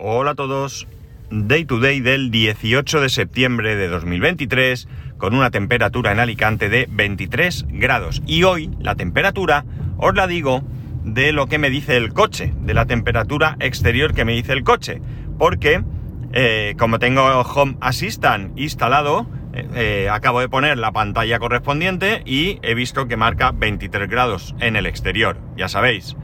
Hola 0.00 0.30
a 0.30 0.34
todos. 0.36 0.86
Day 1.28 1.64
to 1.64 1.80
day 1.80 1.98
del 1.98 2.30
18 2.30 3.00
de 3.00 3.08
septiembre 3.08 3.74
de 3.74 3.88
2023 3.88 4.86
con 5.16 5.34
una 5.34 5.50
temperatura 5.50 6.12
en 6.12 6.20
Alicante 6.20 6.68
de 6.68 6.86
23 6.88 7.66
grados. 7.68 8.22
Y 8.24 8.44
hoy 8.44 8.70
la 8.78 8.94
temperatura 8.94 9.64
os 9.96 10.14
la 10.14 10.28
digo 10.28 10.62
de 11.02 11.32
lo 11.32 11.48
que 11.48 11.58
me 11.58 11.68
dice 11.68 11.96
el 11.96 12.12
coche, 12.12 12.54
de 12.60 12.74
la 12.74 12.86
temperatura 12.86 13.56
exterior 13.58 14.14
que 14.14 14.24
me 14.24 14.34
dice 14.34 14.52
el 14.52 14.62
coche. 14.62 15.02
Porque 15.36 15.82
eh, 16.32 16.76
como 16.78 17.00
tengo 17.00 17.24
Home 17.40 17.76
Assistant 17.80 18.56
instalado, 18.56 19.26
eh, 19.52 19.66
eh, 19.74 20.08
acabo 20.12 20.38
de 20.38 20.48
poner 20.48 20.78
la 20.78 20.92
pantalla 20.92 21.40
correspondiente 21.40 22.22
y 22.24 22.60
he 22.62 22.74
visto 22.74 23.08
que 23.08 23.16
marca 23.16 23.50
23 23.50 24.08
grados 24.08 24.54
en 24.60 24.76
el 24.76 24.86
exterior. 24.86 25.38
Ya 25.56 25.68
sabéis 25.68 26.14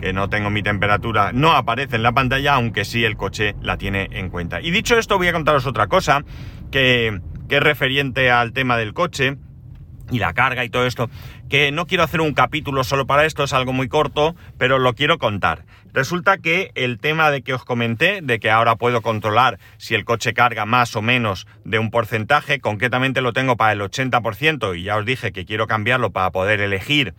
que 0.00 0.12
no 0.12 0.28
tengo 0.28 0.50
mi 0.50 0.62
temperatura, 0.62 1.32
no 1.32 1.52
aparece 1.52 1.96
en 1.96 2.02
la 2.02 2.12
pantalla, 2.12 2.54
aunque 2.54 2.84
sí 2.84 3.04
el 3.04 3.16
coche 3.16 3.54
la 3.62 3.76
tiene 3.76 4.08
en 4.12 4.30
cuenta. 4.30 4.60
Y 4.60 4.70
dicho 4.70 4.98
esto, 4.98 5.18
voy 5.18 5.28
a 5.28 5.32
contaros 5.32 5.66
otra 5.66 5.86
cosa 5.86 6.24
que, 6.70 7.20
que 7.48 7.56
es 7.56 7.62
referente 7.62 8.30
al 8.30 8.52
tema 8.52 8.76
del 8.76 8.94
coche 8.94 9.36
y 10.10 10.18
la 10.18 10.32
carga 10.32 10.64
y 10.64 10.70
todo 10.70 10.86
esto, 10.86 11.08
que 11.48 11.72
no 11.72 11.86
quiero 11.86 12.04
hacer 12.04 12.20
un 12.20 12.34
capítulo 12.34 12.84
solo 12.84 13.06
para 13.06 13.24
esto, 13.24 13.44
es 13.44 13.52
algo 13.52 13.72
muy 13.72 13.88
corto, 13.88 14.34
pero 14.58 14.78
lo 14.78 14.94
quiero 14.94 15.18
contar. 15.18 15.64
Resulta 15.92 16.38
que 16.38 16.70
el 16.74 16.98
tema 16.98 17.30
de 17.30 17.42
que 17.42 17.54
os 17.54 17.64
comenté, 17.64 18.20
de 18.22 18.38
que 18.38 18.50
ahora 18.50 18.76
puedo 18.76 19.02
controlar 19.02 19.58
si 19.76 19.94
el 19.94 20.04
coche 20.04 20.32
carga 20.32 20.64
más 20.64 20.94
o 20.94 21.02
menos 21.02 21.46
de 21.64 21.78
un 21.78 21.90
porcentaje, 21.90 22.60
concretamente 22.60 23.20
lo 23.20 23.32
tengo 23.32 23.56
para 23.56 23.72
el 23.72 23.80
80% 23.80 24.78
y 24.78 24.84
ya 24.84 24.96
os 24.96 25.04
dije 25.04 25.32
que 25.32 25.44
quiero 25.44 25.66
cambiarlo 25.66 26.10
para 26.10 26.30
poder 26.30 26.60
elegir 26.60 27.14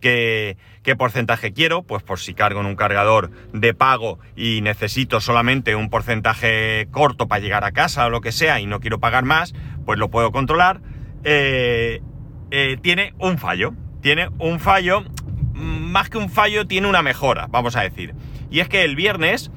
qué, 0.00 0.56
porcentaje 0.96 1.52
quiero, 1.52 1.82
pues 1.82 2.02
por 2.02 2.18
si 2.18 2.34
cargo 2.34 2.60
en 2.60 2.66
un 2.66 2.76
cargador 2.76 3.30
de 3.52 3.74
pago 3.74 4.18
y 4.36 4.60
necesito 4.62 5.20
solamente 5.20 5.74
un 5.74 5.90
porcentaje 5.90 6.88
corto 6.90 7.28
para 7.28 7.40
llegar 7.40 7.64
a 7.64 7.72
casa 7.72 8.06
o 8.06 8.10
lo 8.10 8.20
que 8.20 8.32
sea 8.32 8.60
y 8.60 8.66
no 8.66 8.80
quiero 8.80 9.00
pagar 9.00 9.24
más, 9.24 9.54
pues 9.84 9.98
lo 9.98 10.10
puedo 10.10 10.32
controlar. 10.32 10.80
Eh, 11.24 12.00
eh, 12.50 12.76
tiene 12.80 13.14
un 13.18 13.38
fallo. 13.38 13.72
Tiene 14.00 14.28
un 14.38 14.60
fallo, 14.60 15.02
más 15.54 16.08
que 16.10 16.18
un 16.18 16.30
fallo, 16.30 16.66
tiene 16.66 16.86
una 16.86 17.02
mejora, 17.02 17.48
vamos 17.48 17.74
a 17.76 17.82
decir. 17.82 18.14
Y 18.50 18.60
es 18.60 18.68
que 18.68 18.84
el 18.84 18.94
viernes, 18.94 19.50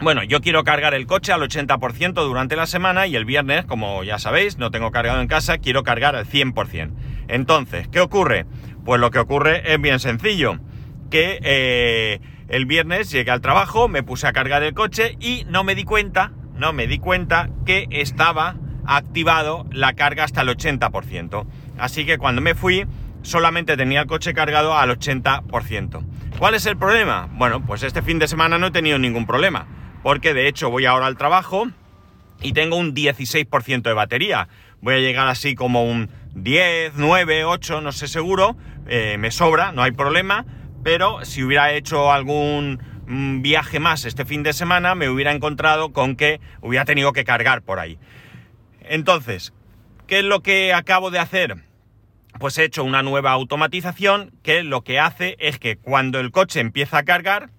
bueno, 0.00 0.22
yo 0.22 0.40
quiero 0.40 0.64
cargar 0.64 0.92
el 0.94 1.06
coche 1.06 1.32
al 1.32 1.40
80% 1.40 2.12
durante 2.12 2.56
la 2.56 2.66
semana 2.66 3.06
y 3.06 3.16
el 3.16 3.24
viernes, 3.24 3.64
como 3.64 4.04
ya 4.04 4.18
sabéis, 4.18 4.58
no 4.58 4.70
tengo 4.70 4.90
cargado 4.90 5.22
en 5.22 5.28
casa, 5.28 5.58
quiero 5.58 5.84
cargar 5.84 6.16
al 6.16 6.26
100%. 6.26 6.90
Entonces, 7.28 7.88
¿qué 7.88 8.00
ocurre? 8.00 8.44
Pues 8.84 9.00
lo 9.00 9.10
que 9.10 9.18
ocurre 9.18 9.72
es 9.72 9.80
bien 9.80 10.00
sencillo, 10.00 10.58
que 11.10 11.38
eh, 11.42 12.20
el 12.48 12.66
viernes 12.66 13.10
llegué 13.10 13.30
al 13.30 13.40
trabajo, 13.40 13.88
me 13.88 14.02
puse 14.02 14.26
a 14.26 14.32
cargar 14.32 14.62
el 14.62 14.74
coche 14.74 15.16
y 15.20 15.44
no 15.48 15.64
me 15.64 15.74
di 15.74 15.84
cuenta, 15.84 16.32
no 16.56 16.72
me 16.72 16.86
di 16.86 16.98
cuenta 16.98 17.50
que 17.64 17.86
estaba 17.90 18.56
activado 18.84 19.66
la 19.70 19.92
carga 19.94 20.24
hasta 20.24 20.42
el 20.42 20.48
80%. 20.48 21.46
Así 21.78 22.04
que 22.04 22.18
cuando 22.18 22.42
me 22.42 22.54
fui, 22.54 22.86
solamente 23.22 23.76
tenía 23.76 24.00
el 24.00 24.06
coche 24.06 24.34
cargado 24.34 24.76
al 24.76 24.90
80%. 24.90 26.04
¿Cuál 26.38 26.54
es 26.54 26.66
el 26.66 26.76
problema? 26.76 27.28
Bueno, 27.32 27.64
pues 27.64 27.82
este 27.84 28.02
fin 28.02 28.18
de 28.18 28.26
semana 28.26 28.58
no 28.58 28.66
he 28.66 28.70
tenido 28.72 28.98
ningún 28.98 29.26
problema, 29.26 29.66
porque 30.02 30.34
de 30.34 30.48
hecho 30.48 30.70
voy 30.70 30.86
ahora 30.86 31.06
al 31.06 31.16
trabajo 31.16 31.68
y 32.40 32.52
tengo 32.52 32.76
un 32.76 32.94
16% 32.94 33.82
de 33.82 33.92
batería. 33.92 34.48
Voy 34.80 34.94
a 34.94 34.98
llegar 34.98 35.28
así 35.28 35.54
como 35.54 35.84
un 35.84 36.10
10, 36.34 36.94
9, 36.96 37.44
8, 37.44 37.80
no 37.80 37.92
sé 37.92 38.08
seguro, 38.08 38.56
eh, 38.86 39.16
me 39.18 39.30
sobra, 39.30 39.72
no 39.72 39.82
hay 39.82 39.92
problema, 39.92 40.44
pero 40.82 41.24
si 41.24 41.42
hubiera 41.42 41.72
hecho 41.72 42.12
algún 42.12 42.80
mm, 43.06 43.42
viaje 43.42 43.80
más 43.80 44.04
este 44.04 44.24
fin 44.24 44.42
de 44.42 44.52
semana, 44.52 44.94
me 44.94 45.08
hubiera 45.08 45.32
encontrado 45.32 45.92
con 45.92 46.16
que 46.16 46.40
hubiera 46.60 46.84
tenido 46.84 47.12
que 47.12 47.24
cargar 47.24 47.62
por 47.62 47.78
ahí. 47.78 47.98
Entonces, 48.80 49.52
¿qué 50.06 50.20
es 50.20 50.24
lo 50.24 50.40
que 50.40 50.72
acabo 50.72 51.10
de 51.10 51.18
hacer? 51.18 51.56
Pues 52.38 52.58
he 52.58 52.64
hecho 52.64 52.82
una 52.84 53.02
nueva 53.02 53.32
automatización 53.32 54.32
que 54.42 54.62
lo 54.62 54.82
que 54.82 54.98
hace 54.98 55.36
es 55.38 55.58
que 55.58 55.76
cuando 55.76 56.18
el 56.18 56.30
coche 56.30 56.60
empieza 56.60 56.98
a 56.98 57.04
cargar, 57.04 57.50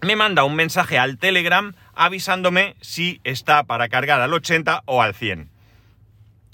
me 0.00 0.16
manda 0.16 0.44
un 0.44 0.54
mensaje 0.54 0.98
al 0.98 1.18
Telegram 1.18 1.74
avisándome 1.94 2.76
si 2.80 3.20
está 3.24 3.64
para 3.64 3.88
cargar 3.88 4.20
al 4.20 4.32
80 4.32 4.84
o 4.86 5.02
al 5.02 5.14
100. 5.14 5.50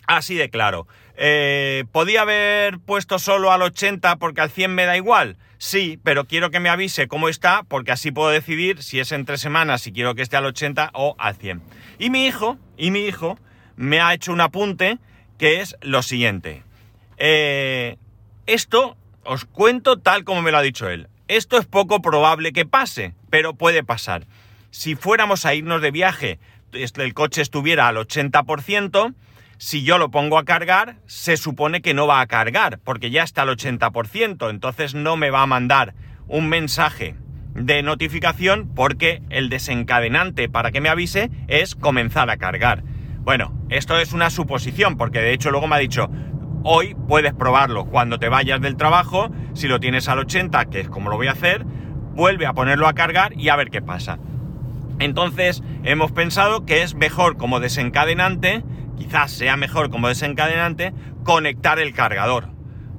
Así 0.07 0.35
de 0.35 0.51
claro. 0.51 0.87
Eh, 1.17 1.85
¿Podía 1.93 2.23
haber 2.23 2.79
puesto 2.81 3.19
solo 3.19 3.53
al 3.53 3.63
80 3.63 4.17
porque 4.17 4.41
al 4.41 4.51
100 4.51 4.75
me 4.75 4.85
da 4.85 4.97
igual? 4.97 5.37
Sí, 5.59 5.99
pero 6.03 6.27
quiero 6.27 6.51
que 6.51 6.61
me 6.61 6.69
avise 6.69 7.09
cómo 7.09 7.29
está 7.29 7.63
porque 7.63 7.93
así 7.93 8.11
puedo 8.11 8.31
decidir 8.31 8.83
si 8.83 9.01
es 9.01 9.13
entre 9.13 9.39
semanas, 9.39 9.83
si 9.83 9.93
quiero 9.93 10.15
que 10.15 10.23
esté 10.23 10.37
al 10.37 10.47
80 10.47 10.91
o 10.93 11.15
al 11.19 11.37
100. 11.37 11.63
Y 11.99 12.11
mi 12.11 12.27
hijo, 12.27 12.59
y 12.77 12.91
mi 12.91 13.07
hijo 13.07 13.39
me 13.77 14.01
ha 14.01 14.13
hecho 14.13 14.33
un 14.33 14.41
apunte 14.41 14.99
que 15.39 15.61
es 15.61 15.77
lo 15.81 16.03
siguiente. 16.03 16.63
Eh, 17.17 17.97
esto 18.47 18.97
os 19.25 19.45
cuento 19.45 19.99
tal 19.99 20.25
como 20.25 20.43
me 20.43 20.51
lo 20.51 20.59
ha 20.59 20.63
dicho 20.63 20.89
él. 20.89 21.09
Esto 21.29 21.59
es 21.59 21.65
poco 21.65 22.03
probable 22.03 22.53
que 22.53 22.67
pase, 22.67 23.15
pero 23.31 23.55
puede 23.55 23.83
pasar. 23.83 24.27
Si 24.71 24.97
fuéramos 24.97 25.47
a 25.47 25.55
irnos 25.55 25.81
de 25.81 25.91
viaje, 25.91 26.39
el 26.73 27.15
coche 27.15 27.41
estuviera 27.41 27.89
al 27.89 27.97
80%, 27.97 29.15
si 29.59 29.83
yo 29.83 29.99
lo 29.99 30.11
pongo 30.11 30.39
a 30.39 30.45
cargar, 30.45 30.97
se 31.07 31.37
supone 31.37 31.83
que 31.83 31.95
no 31.95 32.07
va 32.07 32.21
a 32.21 32.27
cargar, 32.27 32.81
porque 32.83 33.11
ya 33.11 33.23
está 33.23 33.43
al 33.43 33.51
80%, 33.51 34.51
entonces 34.51 34.95
no 34.95 35.17
me 35.17 35.31
va 35.31 35.43
a 35.43 35.47
mandar 35.47 35.95
un 36.27 36.49
mensaje 36.49 37.17
de 37.55 37.83
notificación 37.83 38.73
porque 38.75 39.23
el 39.31 39.49
desencadenante 39.49 40.49
para 40.49 40.73
que 40.73 40.81
me 40.81 40.89
avise 40.89 41.31
es 41.47 41.75
comenzar 41.75 42.31
a 42.31 42.37
cargar. 42.37 42.83
Bueno, 43.21 43.55
esto 43.71 43.99
es 43.99 44.13
una 44.13 44.31
suposición, 44.31 44.97
porque 44.97 45.21
de 45.21 45.33
hecho 45.33 45.51
luego 45.51 45.67
me 45.67 45.77
ha 45.77 45.79
dicho, 45.79 46.11
hoy 46.63 46.97
puedes 47.09 47.33
probarlo 47.33 47.87
cuando 47.87 48.19
te 48.19 48.29
vayas 48.29 48.61
del 48.61 48.77
trabajo, 48.77 49.31
si 49.55 49.69
lo 49.69 49.81
tienes 49.81 50.09
al 50.09 50.19
80, 50.19 50.67
que 50.67 50.81
es 50.81 50.89
como 50.89 51.11
lo 51.11 51.17
voy 51.17 51.29
a 51.29 51.33
hacer, 51.33 51.65
vuelve 52.15 52.47
a 52.47 52.53
ponerlo 52.53 52.89
a 52.89 52.95
cargar 52.95 53.33
y 53.39 53.49
a 53.49 53.57
ver 53.57 53.71
qué 53.71 53.81
pasa. 53.81 54.19
Entonces 54.99 55.63
hemos 55.83 56.13
pensado 56.13 56.65
que 56.67 56.83
es 56.83 56.95
mejor 56.95 57.37
como 57.37 57.61
desencadenante, 57.61 58.65
quizás 58.97 59.31
sea 59.31 59.57
mejor 59.57 59.91
como 59.91 60.09
desencadenante, 60.09 60.93
conectar 61.25 61.79
el 61.79 61.95
cargador. 61.95 62.49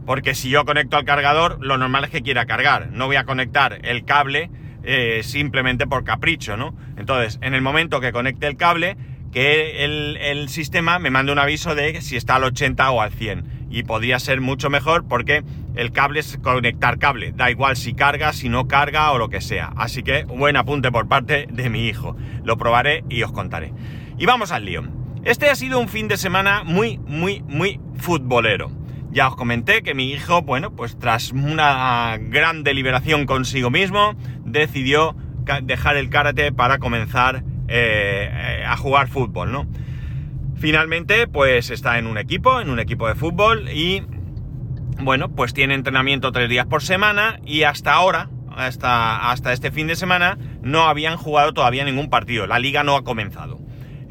Porque 0.05 0.35
si 0.35 0.49
yo 0.49 0.65
conecto 0.65 0.97
al 0.97 1.05
cargador, 1.05 1.57
lo 1.61 1.77
normal 1.77 2.05
es 2.05 2.09
que 2.11 2.21
quiera 2.21 2.45
cargar. 2.45 2.91
No 2.91 3.07
voy 3.07 3.15
a 3.15 3.25
conectar 3.25 3.79
el 3.83 4.05
cable 4.05 4.51
eh, 4.83 5.21
simplemente 5.23 5.87
por 5.87 6.03
capricho, 6.03 6.57
¿no? 6.57 6.75
Entonces, 6.95 7.39
en 7.41 7.55
el 7.55 7.61
momento 7.61 7.99
que 8.01 8.11
conecte 8.11 8.45
el 8.45 8.55
cable, 8.55 8.97
que 9.35 9.83
el, 9.83 10.47
sistema 10.47 10.97
me 10.97 11.09
mande 11.09 11.33
un 11.33 11.39
aviso 11.39 11.75
de 11.75 12.01
si 12.01 12.15
está 12.15 12.35
al 12.35 12.45
80 12.45 12.89
o 12.91 13.01
al 13.01 13.11
100. 13.11 13.67
Y 13.69 13.83
podría 13.83 14.17
ser 14.19 14.39
mucho 14.39 14.69
mejor 14.69 15.07
porque 15.09 15.43
el 15.75 15.91
cable 15.91 16.21
es 16.21 16.37
conectar 16.41 16.99
cable. 16.99 17.33
Da 17.35 17.51
igual 17.51 17.75
si 17.75 17.93
carga, 17.93 18.31
si 18.31 18.47
no 18.47 18.69
carga 18.69 19.11
o 19.11 19.17
lo 19.17 19.27
que 19.27 19.41
sea. 19.41 19.73
Así 19.75 20.03
que 20.03 20.23
buen 20.23 20.55
apunte 20.55 20.89
por 20.89 21.09
parte 21.09 21.47
de 21.51 21.69
mi 21.69 21.87
hijo. 21.87 22.15
Lo 22.45 22.55
probaré 22.57 23.03
y 23.09 23.23
os 23.23 23.33
contaré. 23.33 23.73
Y 24.17 24.25
vamos 24.25 24.53
al 24.53 24.63
lío. 24.63 24.83
Este 25.25 25.49
ha 25.49 25.55
sido 25.55 25.79
un 25.79 25.89
fin 25.89 26.07
de 26.07 26.17
semana 26.17 26.63
muy, 26.63 26.99
muy, 26.99 27.41
muy 27.47 27.79
futbolero. 27.97 28.69
Ya 29.09 29.27
os 29.27 29.35
comenté 29.35 29.81
que 29.81 29.95
mi 29.95 30.11
hijo, 30.11 30.43
bueno, 30.43 30.75
pues 30.75 30.99
tras 30.99 31.31
una 31.31 32.15
gran 32.19 32.63
deliberación 32.63 33.25
consigo 33.25 33.71
mismo, 33.71 34.13
decidió 34.45 35.15
dejar 35.63 35.97
el 35.97 36.11
karate 36.11 36.51
para 36.51 36.77
comenzar 36.77 37.43
eh, 37.67 38.63
a 38.67 38.77
jugar 38.77 39.07
fútbol, 39.07 39.51
¿no? 39.51 39.65
Finalmente, 40.57 41.25
pues 41.25 41.71
está 41.71 41.97
en 41.97 42.05
un 42.05 42.19
equipo, 42.19 42.61
en 42.61 42.69
un 42.69 42.79
equipo 42.79 43.07
de 43.07 43.15
fútbol 43.15 43.67
y, 43.69 44.03
bueno, 45.01 45.29
pues 45.29 45.55
tiene 45.55 45.73
entrenamiento 45.73 46.31
tres 46.33 46.49
días 46.49 46.67
por 46.67 46.83
semana 46.83 47.39
y 47.43 47.63
hasta 47.63 47.93
ahora, 47.93 48.29
hasta, 48.55 49.31
hasta 49.31 49.53
este 49.53 49.71
fin 49.71 49.87
de 49.87 49.95
semana, 49.95 50.37
no 50.61 50.83
habían 50.83 51.17
jugado 51.17 51.51
todavía 51.51 51.83
ningún 51.83 52.11
partido. 52.11 52.45
La 52.45 52.59
liga 52.59 52.83
no 52.83 52.95
ha 52.95 53.03
comenzado. 53.03 53.64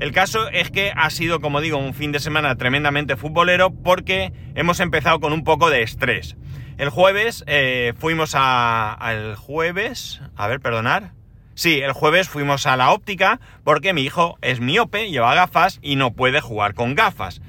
El 0.04 0.12
caso 0.12 0.50
es 0.50 0.70
que 0.70 0.92
ha 0.94 1.08
sido, 1.08 1.40
como 1.40 1.62
digo, 1.62 1.78
un 1.78 1.94
fin 1.94 2.12
de 2.12 2.20
semana 2.20 2.56
tremendamente 2.56 3.16
futbolero 3.16 3.70
porque 3.70 4.34
hemos 4.54 4.78
empezado 4.80 5.18
con 5.18 5.32
un 5.32 5.44
poco 5.44 5.70
de 5.70 5.80
estrés. 5.80 6.36
El 6.76 6.90
jueves 6.90 7.42
eh, 7.46 7.94
fuimos 7.96 8.34
a... 8.34 8.92
al 8.92 9.34
jueves... 9.36 10.20
A 10.36 10.46
ver, 10.46 10.60
perdonar. 10.60 11.12
Sí, 11.54 11.80
el 11.80 11.92
jueves 11.92 12.28
fuimos 12.28 12.66
a 12.66 12.76
la 12.76 12.90
óptica 12.90 13.40
porque 13.64 13.94
mi 13.94 14.02
hijo 14.02 14.36
es 14.42 14.60
miope, 14.60 15.10
lleva 15.10 15.34
gafas 15.34 15.78
y 15.80 15.96
no 15.96 16.12
puede 16.12 16.42
jugar 16.42 16.74
con 16.74 16.94
gafas. 16.94 17.40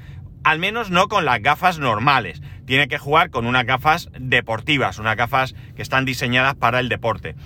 Al 0.42 0.58
menos 0.58 0.90
no 0.90 1.08
con 1.08 1.26
las 1.26 1.42
gafas 1.42 1.78
normales. 1.78 2.40
Tiene 2.64 2.88
que 2.88 2.96
jugar 2.96 3.28
con 3.28 3.44
unas 3.44 3.66
gafas 3.66 4.08
deportivas, 4.18 4.98
unas 4.98 5.16
gafas 5.16 5.54
que 5.74 5.82
están 5.82 6.06
diseñadas 6.06 6.54
para 6.54 6.80
el 6.80 6.88
deporte. 6.88 7.36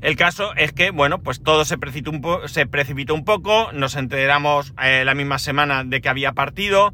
El 0.00 0.16
caso 0.16 0.54
es 0.56 0.72
que, 0.72 0.90
bueno, 0.90 1.20
pues 1.22 1.42
todo 1.42 1.64
se 1.64 1.76
precipitó 1.78 3.14
un, 3.14 3.24
poco, 3.24 3.72
nos 3.72 3.96
enteramos 3.96 4.72
eh, 4.82 5.04
la 5.04 5.14
misma 5.14 5.38
semana 5.38 5.84
de 5.84 6.00
que 6.00 6.08
había 6.08 6.32
partido, 6.32 6.92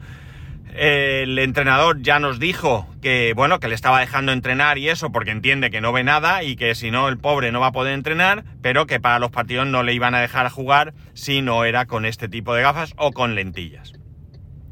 El 0.74 1.38
entrenador 1.38 2.02
ya 2.02 2.18
nos 2.18 2.40
dijo 2.40 2.88
que, 3.00 3.32
bueno, 3.36 3.60
que 3.60 3.68
le 3.68 3.76
estaba 3.76 4.00
dejando 4.00 4.32
entrenar 4.32 4.76
y 4.78 4.88
eso 4.88 5.12
porque 5.12 5.30
entiende 5.30 5.70
que 5.70 5.80
no 5.80 5.92
ve 5.92 6.02
nada 6.02 6.42
y 6.42 6.56
que 6.56 6.74
si 6.74 6.90
no 6.90 7.08
el 7.08 7.18
pobre 7.18 7.52
no 7.52 7.60
va 7.60 7.68
a 7.68 7.72
poder 7.72 7.94
entrenar, 7.94 8.44
pero 8.60 8.86
que 8.86 8.98
para 8.98 9.20
los 9.20 9.30
partidos 9.30 9.68
no 9.68 9.84
le 9.84 9.94
iban 9.94 10.16
a 10.16 10.20
dejar 10.20 10.48
jugar 10.48 10.94
si 11.12 11.42
no 11.42 11.64
era 11.64 11.86
con 11.86 12.04
este 12.06 12.28
tipo 12.28 12.54
de 12.54 12.62
gafas 12.62 12.94
o 12.96 13.12
con 13.12 13.36
lentillas. 13.36 13.92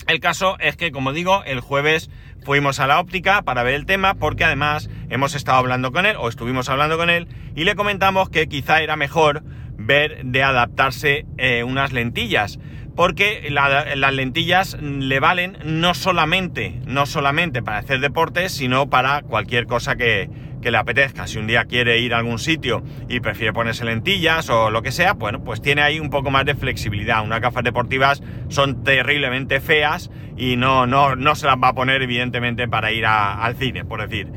El 0.08 0.18
caso 0.18 0.56
es 0.58 0.76
que, 0.76 0.90
como 0.90 1.12
digo, 1.12 1.44
el 1.44 1.60
jueves 1.60 2.10
fuimos 2.44 2.80
a 2.80 2.86
la 2.86 3.00
óptica 3.00 3.42
para 3.42 3.62
ver 3.62 3.74
el 3.74 3.86
tema 3.86 4.14
porque 4.14 4.44
además 4.44 4.90
hemos 5.10 5.34
estado 5.34 5.58
hablando 5.58 5.92
con 5.92 6.06
él 6.06 6.16
o 6.18 6.28
estuvimos 6.28 6.68
hablando 6.68 6.96
con 6.96 7.10
él 7.10 7.28
y 7.54 7.64
le 7.64 7.74
comentamos 7.74 8.30
que 8.30 8.48
quizá 8.48 8.82
era 8.82 8.96
mejor 8.96 9.42
ver 9.76 10.24
de 10.24 10.42
adaptarse 10.42 11.26
eh, 11.38 11.64
unas 11.64 11.92
lentillas 11.92 12.58
porque 12.94 13.48
las 13.50 14.12
lentillas 14.12 14.76
le 14.80 15.18
valen 15.18 15.56
no 15.64 15.94
solamente, 15.94 16.80
no 16.86 17.06
solamente 17.06 17.62
para 17.62 17.78
hacer 17.78 18.00
deportes, 18.00 18.52
sino 18.52 18.90
para 18.90 19.22
cualquier 19.22 19.66
cosa 19.66 19.96
que, 19.96 20.28
que, 20.62 20.70
le 20.70 20.78
apetezca. 20.78 21.26
Si 21.26 21.38
un 21.38 21.46
día 21.46 21.66
quiere 21.66 21.98
ir 21.98 22.14
a 22.14 22.18
algún 22.18 22.38
sitio 22.38 22.82
y 23.08 23.20
prefiere 23.20 23.52
ponerse 23.52 23.84
lentillas 23.84 24.48
o 24.48 24.70
lo 24.70 24.82
que 24.82 24.92
sea, 24.92 25.12
bueno, 25.12 25.44
pues 25.44 25.60
tiene 25.60 25.82
ahí 25.82 26.00
un 26.00 26.08
poco 26.08 26.30
más 26.30 26.46
de 26.46 26.54
flexibilidad. 26.54 27.22
Unas 27.22 27.40
gafas 27.40 27.64
deportivas 27.64 28.22
son 28.48 28.82
terriblemente 28.82 29.60
feas 29.60 30.10
y 30.36 30.56
no, 30.56 30.86
no, 30.86 31.16
no 31.16 31.34
se 31.34 31.46
las 31.46 31.56
va 31.56 31.68
a 31.68 31.74
poner, 31.74 32.00
evidentemente, 32.02 32.68
para 32.68 32.92
ir 32.92 33.04
al 33.04 33.54
cine, 33.56 33.84
por 33.84 34.00
decir. 34.00 34.32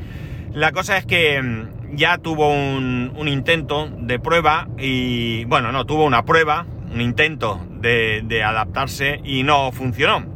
La 0.52 0.72
cosa 0.72 0.98
es 0.98 1.06
que 1.06 1.40
mm, 1.40 1.96
ya 1.96 2.18
tuvo 2.18 2.50
un, 2.50 3.12
un 3.16 3.28
intento 3.28 3.88
de 3.88 4.18
prueba 4.18 4.68
y, 4.78 5.44
bueno, 5.46 5.72
no, 5.72 5.86
tuvo 5.86 6.04
una 6.04 6.24
prueba 6.24 6.66
un 6.92 7.00
intento 7.00 7.60
de, 7.70 8.42
adaptarse 8.42 9.20
y 9.24 9.42
no 9.42 9.72
funcionó. 9.72 10.35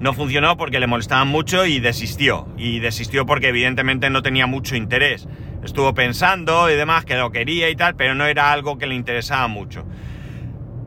No 0.00 0.12
funcionó 0.12 0.56
porque 0.56 0.80
le 0.80 0.86
molestaban 0.86 1.28
mucho 1.28 1.66
y 1.66 1.80
desistió. 1.80 2.48
Y 2.56 2.78
desistió 2.80 3.26
porque 3.26 3.48
evidentemente 3.48 4.10
no 4.10 4.22
tenía 4.22 4.46
mucho 4.46 4.76
interés. 4.76 5.28
Estuvo 5.64 5.92
pensando 5.94 6.70
y 6.70 6.74
demás 6.74 7.04
que 7.04 7.16
lo 7.16 7.30
quería 7.32 7.68
y 7.68 7.76
tal, 7.76 7.96
pero 7.96 8.14
no 8.14 8.26
era 8.26 8.52
algo 8.52 8.78
que 8.78 8.86
le 8.86 8.94
interesaba 8.94 9.48
mucho. 9.48 9.84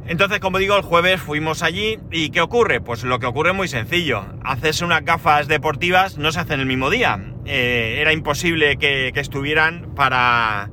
Entonces, 0.08 0.40
como 0.40 0.58
digo, 0.58 0.76
el 0.76 0.82
jueves 0.82 1.22
fuimos 1.22 1.62
allí 1.62 2.00
y 2.12 2.30
¿qué 2.30 2.42
ocurre? 2.42 2.82
Pues 2.82 3.04
lo 3.04 3.20
que 3.20 3.26
ocurre 3.26 3.52
es 3.52 3.56
muy 3.56 3.68
sencillo. 3.68 4.26
Hacerse 4.44 4.86
unas 4.86 5.04
gafas 5.04 5.48
deportivas 5.48 6.18
no 6.18 6.32
se 6.32 6.40
hacen 6.40 6.60
el 6.60 6.66
mismo 6.66 6.90
día. 6.90 7.20
Eh, 7.46 7.98
era 8.00 8.14
imposible 8.14 8.78
que 8.78 9.12
estuvieran 9.16 9.94
para, 9.96 10.70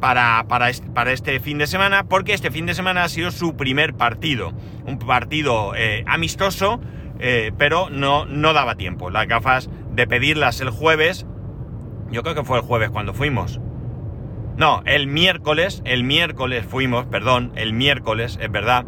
para, 0.00 0.44
para, 0.48 1.12
este, 1.12 1.40
fin 1.40 1.58
de 1.58 1.66
semana, 1.66 2.04
porque 2.04 2.32
este 2.34 2.50
fin 2.50 2.66
de 2.66 2.74
semana 2.74 3.04
ha 3.04 3.08
sido 3.08 3.30
su 3.30 3.56
primer 3.56 3.94
partido. 3.94 4.52
Un 4.84 4.98
partido 4.98 5.74
eh, 5.74 6.04
amistoso, 6.06 6.80
eh, 7.18 7.52
pero 7.56 7.90
no, 7.90 8.26
no 8.26 8.52
daba 8.52 8.76
tiempo. 8.76 9.10
Las 9.10 9.26
gafas 9.26 9.70
de 9.92 10.06
pedirlas 10.06 10.60
el 10.60 10.70
jueves, 10.70 11.26
yo 12.10 12.22
creo 12.22 12.34
que 12.34 12.44
fue 12.44 12.58
el 12.58 12.64
jueves 12.64 12.90
cuando 12.90 13.14
fuimos. 13.14 13.60
No, 14.56 14.82
el 14.86 15.06
miércoles, 15.06 15.82
el 15.84 16.04
miércoles 16.04 16.64
fuimos, 16.66 17.06
perdón, 17.06 17.52
el 17.56 17.74
miércoles, 17.74 18.38
es 18.40 18.50
verdad. 18.50 18.86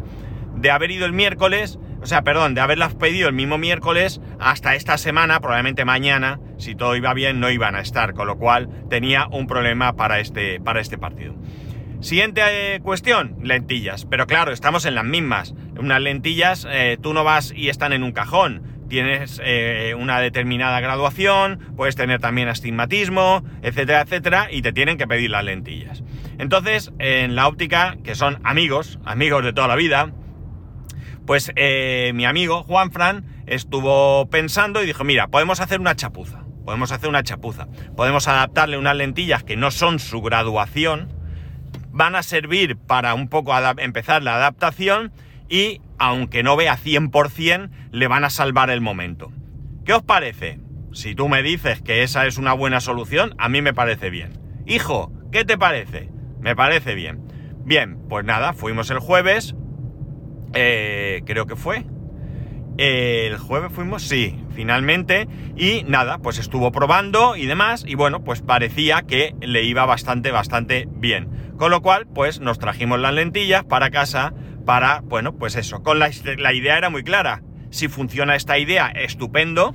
De 0.55 0.71
haber 0.71 0.89
ido 0.89 1.05
el 1.05 1.13
miércoles, 1.13 1.77
o 2.01 2.07
sea, 2.07 2.23
perdón, 2.23 2.55
de 2.55 2.61
haberlas 2.61 2.95
pedido 2.95 3.27
el 3.27 3.35
mismo 3.35 3.57
miércoles 3.57 4.19
hasta 4.39 4.75
esta 4.75 4.97
semana, 4.97 5.39
probablemente 5.39 5.85
mañana, 5.85 6.39
si 6.57 6.73
todo 6.73 6.95
iba 6.95 7.13
bien, 7.13 7.39
no 7.39 7.51
iban 7.51 7.75
a 7.75 7.81
estar, 7.81 8.13
con 8.13 8.25
lo 8.25 8.37
cual 8.37 8.69
tenía 8.89 9.27
un 9.27 9.45
problema 9.45 9.95
para 9.95 10.19
este, 10.19 10.59
para 10.59 10.81
este 10.81 10.97
partido. 10.97 11.35
Siguiente 12.01 12.41
eh, 12.75 12.79
cuestión, 12.79 13.35
lentillas. 13.43 14.05
Pero 14.05 14.25
claro, 14.25 14.53
estamos 14.53 14.85
en 14.85 14.95
las 14.95 15.03
mismas. 15.03 15.53
Unas 15.79 16.01
lentillas, 16.01 16.67
eh, 16.69 16.97
tú 17.01 17.13
no 17.13 17.23
vas 17.23 17.53
y 17.55 17.69
están 17.69 17.93
en 17.93 18.03
un 18.03 18.11
cajón. 18.11 18.61
Tienes 18.89 19.39
eh, 19.43 19.95
una 19.97 20.19
determinada 20.19 20.79
graduación, 20.81 21.59
puedes 21.77 21.95
tener 21.95 22.19
también 22.19 22.49
astigmatismo, 22.49 23.43
etcétera, 23.61 24.01
etcétera, 24.01 24.47
y 24.51 24.61
te 24.61 24.73
tienen 24.73 24.97
que 24.97 25.07
pedir 25.07 25.29
las 25.29 25.43
lentillas. 25.43 26.03
Entonces, 26.37 26.91
en 26.99 27.35
la 27.35 27.47
óptica, 27.47 27.97
que 28.03 28.15
son 28.15 28.39
amigos, 28.43 28.99
amigos 29.05 29.43
de 29.43 29.53
toda 29.53 29.67
la 29.67 29.75
vida, 29.75 30.11
pues 31.25 31.51
eh, 31.55 32.11
mi 32.15 32.25
amigo 32.25 32.63
Juan 32.63 32.91
Fran 32.91 33.23
estuvo 33.45 34.27
pensando 34.29 34.81
y 34.81 34.87
dijo, 34.87 35.03
mira, 35.03 35.27
podemos 35.27 35.59
hacer 35.59 35.79
una 35.79 35.95
chapuza, 35.95 36.43
podemos 36.65 36.91
hacer 36.91 37.07
una 37.07 37.23
chapuza, 37.23 37.67
podemos 37.95 38.27
adaptarle 38.27 38.77
unas 38.77 38.95
lentillas 38.95 39.43
que 39.43 39.55
no 39.55 39.69
son 39.69 39.99
su 39.99 40.21
graduación, 40.21 41.13
van 41.91 42.15
a 42.15 42.23
servir 42.23 42.77
para 42.77 43.13
un 43.13 43.29
poco 43.29 43.53
empezar 43.77 44.23
la 44.23 44.35
adaptación 44.35 45.11
y, 45.49 45.81
aunque 45.97 46.43
no 46.43 46.55
vea 46.55 46.77
100%, 46.77 47.69
le 47.91 48.07
van 48.07 48.23
a 48.23 48.29
salvar 48.29 48.69
el 48.69 48.81
momento. 48.81 49.31
¿Qué 49.85 49.93
os 49.93 50.03
parece? 50.03 50.59
Si 50.93 51.15
tú 51.15 51.27
me 51.27 51.43
dices 51.43 51.81
que 51.81 52.03
esa 52.03 52.25
es 52.27 52.37
una 52.37 52.53
buena 52.53 52.79
solución, 52.79 53.35
a 53.37 53.49
mí 53.49 53.61
me 53.61 53.73
parece 53.73 54.09
bien. 54.09 54.39
Hijo, 54.65 55.11
¿qué 55.31 55.45
te 55.45 55.57
parece? 55.57 56.09
Me 56.39 56.55
parece 56.55 56.95
bien. 56.95 57.21
Bien, 57.65 57.97
pues 58.07 58.25
nada, 58.25 58.53
fuimos 58.53 58.89
el 58.89 58.99
jueves, 58.99 59.55
eh, 60.53 61.21
creo 61.25 61.45
que 61.45 61.55
fue. 61.55 61.85
el 62.77 63.37
jueves 63.37 63.71
fuimos, 63.73 64.03
sí, 64.03 64.39
finalmente. 64.55 65.27
Y 65.57 65.83
nada, 65.83 66.19
pues 66.19 66.39
estuvo 66.39 66.71
probando 66.71 67.35
y 67.35 67.45
demás. 67.45 67.83
Y 67.85 67.95
bueno, 67.95 68.23
pues 68.23 68.41
parecía 68.41 69.01
que 69.01 69.35
le 69.41 69.63
iba 69.63 69.85
bastante, 69.85 70.31
bastante 70.31 70.87
bien. 70.91 71.27
Con 71.57 71.71
lo 71.71 71.81
cual, 71.81 72.07
pues 72.07 72.39
nos 72.39 72.57
trajimos 72.57 72.99
las 72.99 73.13
lentillas 73.13 73.65
para 73.65 73.89
casa 73.89 74.33
para, 74.69 75.01
bueno, 75.01 75.33
pues 75.33 75.55
eso. 75.55 75.81
Con 75.81 75.97
la, 75.97 76.09
idea 76.53 76.77
era 76.77 76.91
muy 76.91 77.03
clara. 77.03 77.41
Si 77.71 77.87
funciona 77.87 78.35
esta 78.35 78.59
idea, 78.59 78.89
estupendo. 78.89 79.73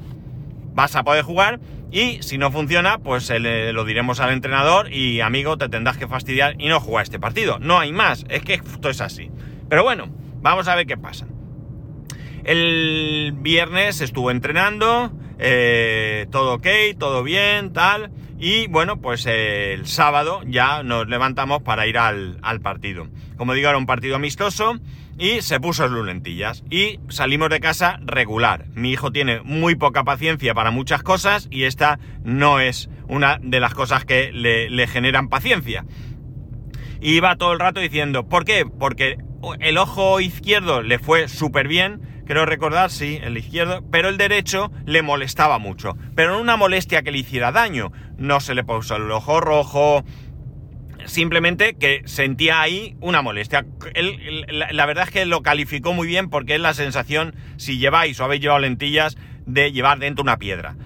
Vas 0.72 0.94
a 0.94 1.02
poder 1.02 1.24
jugar. 1.24 1.58
Y 1.90 2.22
si 2.22 2.38
no 2.38 2.52
funciona, 2.52 2.98
pues 2.98 3.28
lo 3.28 3.84
diremos 3.84 4.20
al 4.20 4.32
entrenador 4.32 4.92
y 4.92 5.20
amigo, 5.20 5.58
te 5.58 5.68
tendrás 5.68 5.96
que 5.96 6.06
fastidiar 6.06 6.54
y 6.60 6.68
no 6.68 6.80
jugar 6.80 7.02
este 7.02 7.18
partido. 7.18 7.58
No 7.58 7.78
hay 7.78 7.92
más, 7.92 8.24
es 8.28 8.42
que 8.42 8.54
esto 8.54 8.88
es 8.88 9.00
así. 9.00 9.30
Pero 9.68 9.82
bueno, 9.82 10.08
Vamos 10.44 10.68
a 10.68 10.74
ver 10.74 10.86
qué 10.86 10.98
pasa. 10.98 11.26
El 12.44 13.32
viernes 13.34 14.02
estuvo 14.02 14.30
entrenando, 14.30 15.10
eh, 15.38 16.26
todo 16.30 16.56
ok, 16.56 16.66
todo 16.98 17.22
bien, 17.22 17.72
tal. 17.72 18.10
Y 18.38 18.66
bueno, 18.66 19.00
pues 19.00 19.24
el 19.24 19.86
sábado 19.86 20.42
ya 20.46 20.82
nos 20.82 21.08
levantamos 21.08 21.62
para 21.62 21.86
ir 21.86 21.96
al, 21.96 22.36
partido. 22.62 23.08
Como 23.36 23.54
digo, 23.54 23.68
era 23.68 23.78
un 23.78 23.86
partido 23.86 24.16
amistoso 24.16 24.78
y 25.18 25.42
se 25.42 25.60
puso 25.60 25.88
sus 25.88 26.04
lentillas. 26.04 26.64
Y 26.70 27.00
salimos 27.08 27.50
de 27.50 27.60
casa 27.60 27.98
regular. 28.04 28.66
Mi 28.74 28.92
hijo 28.92 29.12
tiene 29.12 29.40
muy 29.42 29.74
poca 29.74 30.04
paciencia 30.04 30.54
para 30.54 30.70
muchas 30.70 31.02
cosas 31.02 31.48
y 31.50 31.64
esta 31.64 31.98
no 32.22 32.60
es 32.60 32.88
una 33.08 33.38
de 33.42 33.60
las 33.60 33.74
cosas 33.74 34.04
que 34.04 34.32
le, 34.32 34.86
generan 34.86 35.28
paciencia. 35.28 35.84
Y 37.00 37.16
iba 37.16 37.36
todo 37.36 37.52
el 37.52 37.60
rato 37.60 37.80
diciendo, 37.80 38.28
¿por 38.28 38.44
qué? 38.44 38.64
Porque 38.66 39.18
el 39.60 39.78
ojo 39.78 40.20
izquierdo 40.20 40.82
le 40.82 40.98
fue 40.98 41.28
súper 41.28 41.68
bien, 41.68 42.00
creo 42.26 42.46
recordar, 42.46 42.90
sí, 42.90 43.18
el 43.22 43.36
izquierdo, 43.36 43.84
pero 43.90 44.08
el 44.08 44.16
derecho 44.16 44.70
le 44.86 45.02
molestaba 45.02 45.58
mucho. 45.58 45.96
Pero 46.14 46.32
no 46.32 46.40
una 46.40 46.56
molestia 46.56 47.02
que 47.02 47.12
le 47.12 47.18
hiciera 47.18 47.52
daño. 47.52 47.92
No 48.16 48.40
se 48.40 48.54
le 48.54 48.64
puso 48.64 48.96
el 48.96 49.10
ojo 49.10 49.40
rojo, 49.40 50.04
simplemente 51.06 51.74
que 51.74 52.02
sentía 52.06 52.60
ahí 52.60 52.96
una 53.00 53.22
molestia. 53.22 53.66
la, 54.48 54.86
verdad 54.86 55.04
es 55.04 55.10
que 55.10 55.26
lo 55.26 55.42
calificó 55.42 55.92
muy 55.92 56.06
bien 56.06 56.30
porque 56.30 56.54
es 56.54 56.60
la 56.60 56.74
sensación, 56.74 57.34
si 57.56 57.78
lleváis 57.78 58.20
o 58.20 58.24
habéis 58.24 58.42
llevado 58.42 58.60
lentillas, 58.60 59.16
de 59.46 59.72
llevar 59.72 59.98
dentro 59.98 60.22
una 60.22 60.38
piedra. 60.38 60.76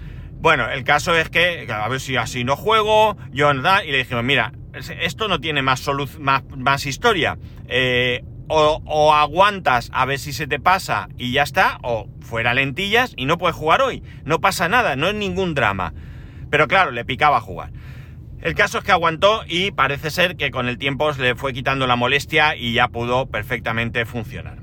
Bueno, 0.41 0.69
el 0.69 0.83
caso 0.83 1.15
es 1.15 1.29
que, 1.29 1.67
a 1.69 1.87
ver 1.89 1.99
si 1.99 2.15
así 2.15 2.43
no 2.43 2.55
juego, 2.55 3.17
yo 3.31 3.53
nada, 3.53 3.83
y 3.83 3.91
le 3.91 3.97
dijimos, 3.99 4.23
mira, 4.23 4.53
esto 4.73 5.27
no 5.27 5.39
tiene 5.41 5.61
más, 5.61 5.85
más, 6.19 6.43
más 6.55 6.85
historia. 6.85 7.37
Eh, 7.67 8.23
o, 8.49 9.13
aguantas 9.13 9.89
a 9.93 10.05
ver 10.05 10.17
si 10.17 10.33
se 10.33 10.47
te 10.47 10.59
pasa 10.59 11.07
y 11.17 11.31
ya 11.31 11.43
está, 11.43 11.77
o 11.83 12.09
fuera 12.19 12.53
lentillas 12.53 13.13
y 13.15 13.25
no 13.25 13.37
puedes 13.37 13.55
jugar 13.55 13.81
hoy. 13.81 14.03
No 14.25 14.41
pasa 14.41 14.67
nada, 14.67 14.95
no 14.95 15.07
es 15.07 15.15
ningún 15.15 15.53
drama. 15.53 15.93
Pero 16.49 16.67
claro, 16.67 16.91
le 16.91 17.05
picaba 17.05 17.41
jugar. 17.41 17.71
El 18.41 18.55
caso 18.55 18.77
es 18.77 18.83
que 18.83 18.91
aguantó 18.91 19.43
y 19.47 19.71
parece 19.71 20.11
ser 20.11 20.37
que 20.37 20.49
con 20.49 20.67
el 20.67 20.77
tiempo 20.77 21.13
se 21.13 21.21
le 21.21 21.35
fue 21.35 21.53
quitando 21.53 21.87
la 21.87 21.95
molestia 21.95 22.55
y 22.55 22.73
ya 22.73 22.87
pudo 22.87 23.27
perfectamente 23.27 24.05
funcionar. 24.05 24.59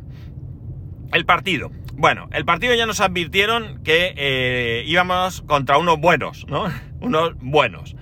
El 1.13 1.27
partido. 1.27 1.71
Bueno, 1.93 2.29
el 2.33 2.45
partido 2.45 2.75
ya 2.75 2.87
nos 2.87 3.01
advirtieron 3.01 3.83
que 3.83 4.15
eh, 4.17 4.85
íbamos 4.87 5.43
contra 5.43 5.79
unos 5.79 5.99
buenos, 5.99 6.47
¿no? 6.49 6.67
unos 7.01 7.35
buenos. 7.37 7.97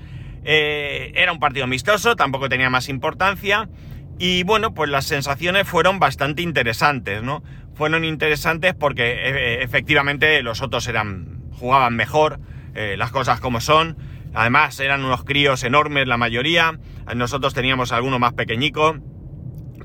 Eh, 0.45 1.13
era 1.15 1.33
un 1.33 1.41
partido 1.41 1.65
amistoso, 1.65 2.17
tampoco 2.17 2.49
tenía 2.49 2.71
más 2.71 2.89
importancia. 2.89 3.69
Y 4.19 4.45
bueno, 4.45 4.75
pues 4.75 4.91
las 4.91 5.07
sensaciones 5.07 5.67
fueron 5.67 5.99
bastante 5.99 6.43
interesantes, 6.43 7.23
¿no? 7.23 7.43
Fueron 7.75 8.05
interesantes 8.05 8.75
porque 8.75 9.11
e, 9.11 9.31
e, 9.31 9.63
efectivamente 9.65 10.41
los 10.43 10.63
otros 10.63 10.87
eran, 10.87 11.43
jugaban 11.53 11.97
mejor, 11.97 12.39
eh, 12.75 12.95
las 12.97 13.11
cosas 13.11 13.41
como 13.41 13.61
son. 13.61 13.97
Además 14.35 14.79
eran 14.81 15.05
unos 15.05 15.25
críos 15.25 15.63
enormes 15.63 16.07
la 16.07 16.17
mayoría, 16.17 16.79
nosotros 17.15 17.55
teníamos 17.55 17.93
alguno 17.93 18.19
más 18.19 18.33
pequeñico. 18.33 18.97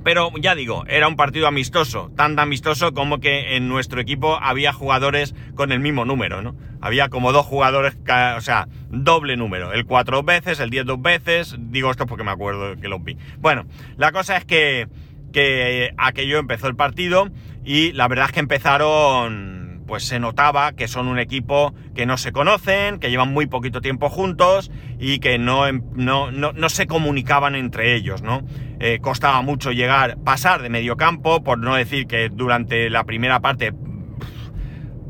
pero 0.03 0.31
ya 0.39 0.55
digo, 0.55 0.85
era 0.87 1.07
un 1.07 1.15
partido 1.15 1.45
amistoso, 1.47 2.11
tan 2.15 2.39
amistoso 2.39 2.93
como 2.93 3.19
que 3.19 3.57
en 3.57 3.67
nuestro 3.67 3.99
equipo 3.99 4.39
había 4.41 4.71
jugadores 4.71 5.35
con 5.55 5.71
el 5.71 5.81
mismo 5.81 6.05
número, 6.05 6.41
¿no? 6.41 6.55
Había 6.81 7.09
como 7.09 7.31
dos 7.31 7.45
jugadores, 7.45 7.97
o 8.37 8.41
sea, 8.41 8.67
doble 8.89 9.35
número, 9.35 9.73
el 9.73 9.85
cuatro 9.85 10.23
veces, 10.23 10.59
el 10.61 10.69
diez 10.69 10.85
dos 10.85 11.01
veces, 11.01 11.55
digo 11.59 11.91
esto 11.91 12.05
porque 12.05 12.23
me 12.23 12.31
acuerdo 12.31 12.75
que 12.79 12.87
lo 12.87 12.99
vi. 12.99 13.17
Bueno, 13.39 13.65
la 13.97 14.11
cosa 14.13 14.37
es 14.37 14.45
que, 14.45 14.87
que 15.33 15.93
aquello 15.97 16.39
empezó 16.39 16.67
el 16.67 16.75
partido 16.75 17.29
y 17.65 17.91
la 17.91 18.07
verdad 18.07 18.27
es 18.27 18.31
que 18.31 18.39
empezaron 18.39 19.58
pues 19.89 20.03
se 20.03 20.19
notaba 20.19 20.73
que 20.73 20.87
son 20.87 21.07
un 21.07 21.17
equipo 21.17 21.73
que 21.95 22.05
no 22.05 22.17
se 22.17 22.31
conocen, 22.31 22.99
que 22.99 23.09
llevan 23.09 23.33
muy 23.33 23.47
poquito 23.47 23.81
tiempo 23.81 24.07
juntos 24.07 24.69
y 24.99 25.17
que 25.17 25.39
no, 25.39 25.65
em, 25.65 25.81
no, 25.95 26.31
no, 26.31 26.69
se 26.69 26.85
comunicaban 26.85 27.55
entre 27.55 27.95
ellos, 27.95 28.21
¿no? 28.21 28.43
Eh, 28.79 28.99
costaba 29.01 29.41
mucho 29.41 29.71
llegar, 29.71 30.17
pasar 30.23 30.61
de 30.61 30.69
medio 30.69 30.95
campo, 30.95 31.43
por 31.43 31.57
no 31.57 31.73
decir 31.73 32.05
que 32.05 32.29
durante 32.29 32.91
la 32.91 33.03
primera 33.03 33.39
parte, 33.39 33.73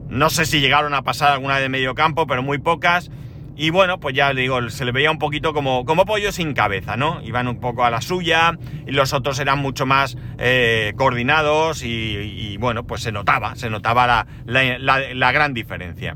no 0.07 0.29
sé 0.29 0.45
si 0.45 0.61
llegaron 0.61 0.93
a 0.93 1.01
pasar 1.01 1.33
alguna 1.33 1.59
de 1.59 1.67
medio 1.67 1.93
campo, 1.93 2.25
pero 2.25 2.41
muy 2.41 2.57
pocas. 2.57 3.11
Y 3.61 3.71
bueno, 3.71 3.99
pues 3.99 4.15
ya 4.15 4.33
digo, 4.33 4.69
se 4.69 4.85
le 4.85 4.93
veía 4.93 5.11
un 5.11 5.19
poquito 5.19 5.53
como, 5.53 5.83
como 5.83 6.05
pollo 6.05 6.31
sin 6.31 6.53
cabeza, 6.53 6.95
¿no? 6.95 7.21
Iban 7.25 7.49
un 7.49 7.59
poco 7.59 7.83
a 7.83 7.89
la 7.89 7.99
suya 7.99 8.57
y 8.87 8.91
los 8.91 9.11
otros 9.11 9.37
eran 9.37 9.59
mucho 9.59 9.85
más 9.85 10.15
eh, 10.37 10.93
coordinados 10.95 11.83
y, 11.83 12.55
bueno, 12.55 12.87
pues 12.87 13.01
se 13.01 13.11
notaba, 13.11 13.57
se 13.57 13.69
notaba 13.69 14.25
la, 14.45 15.31
gran 15.33 15.53
diferencia. 15.53 16.15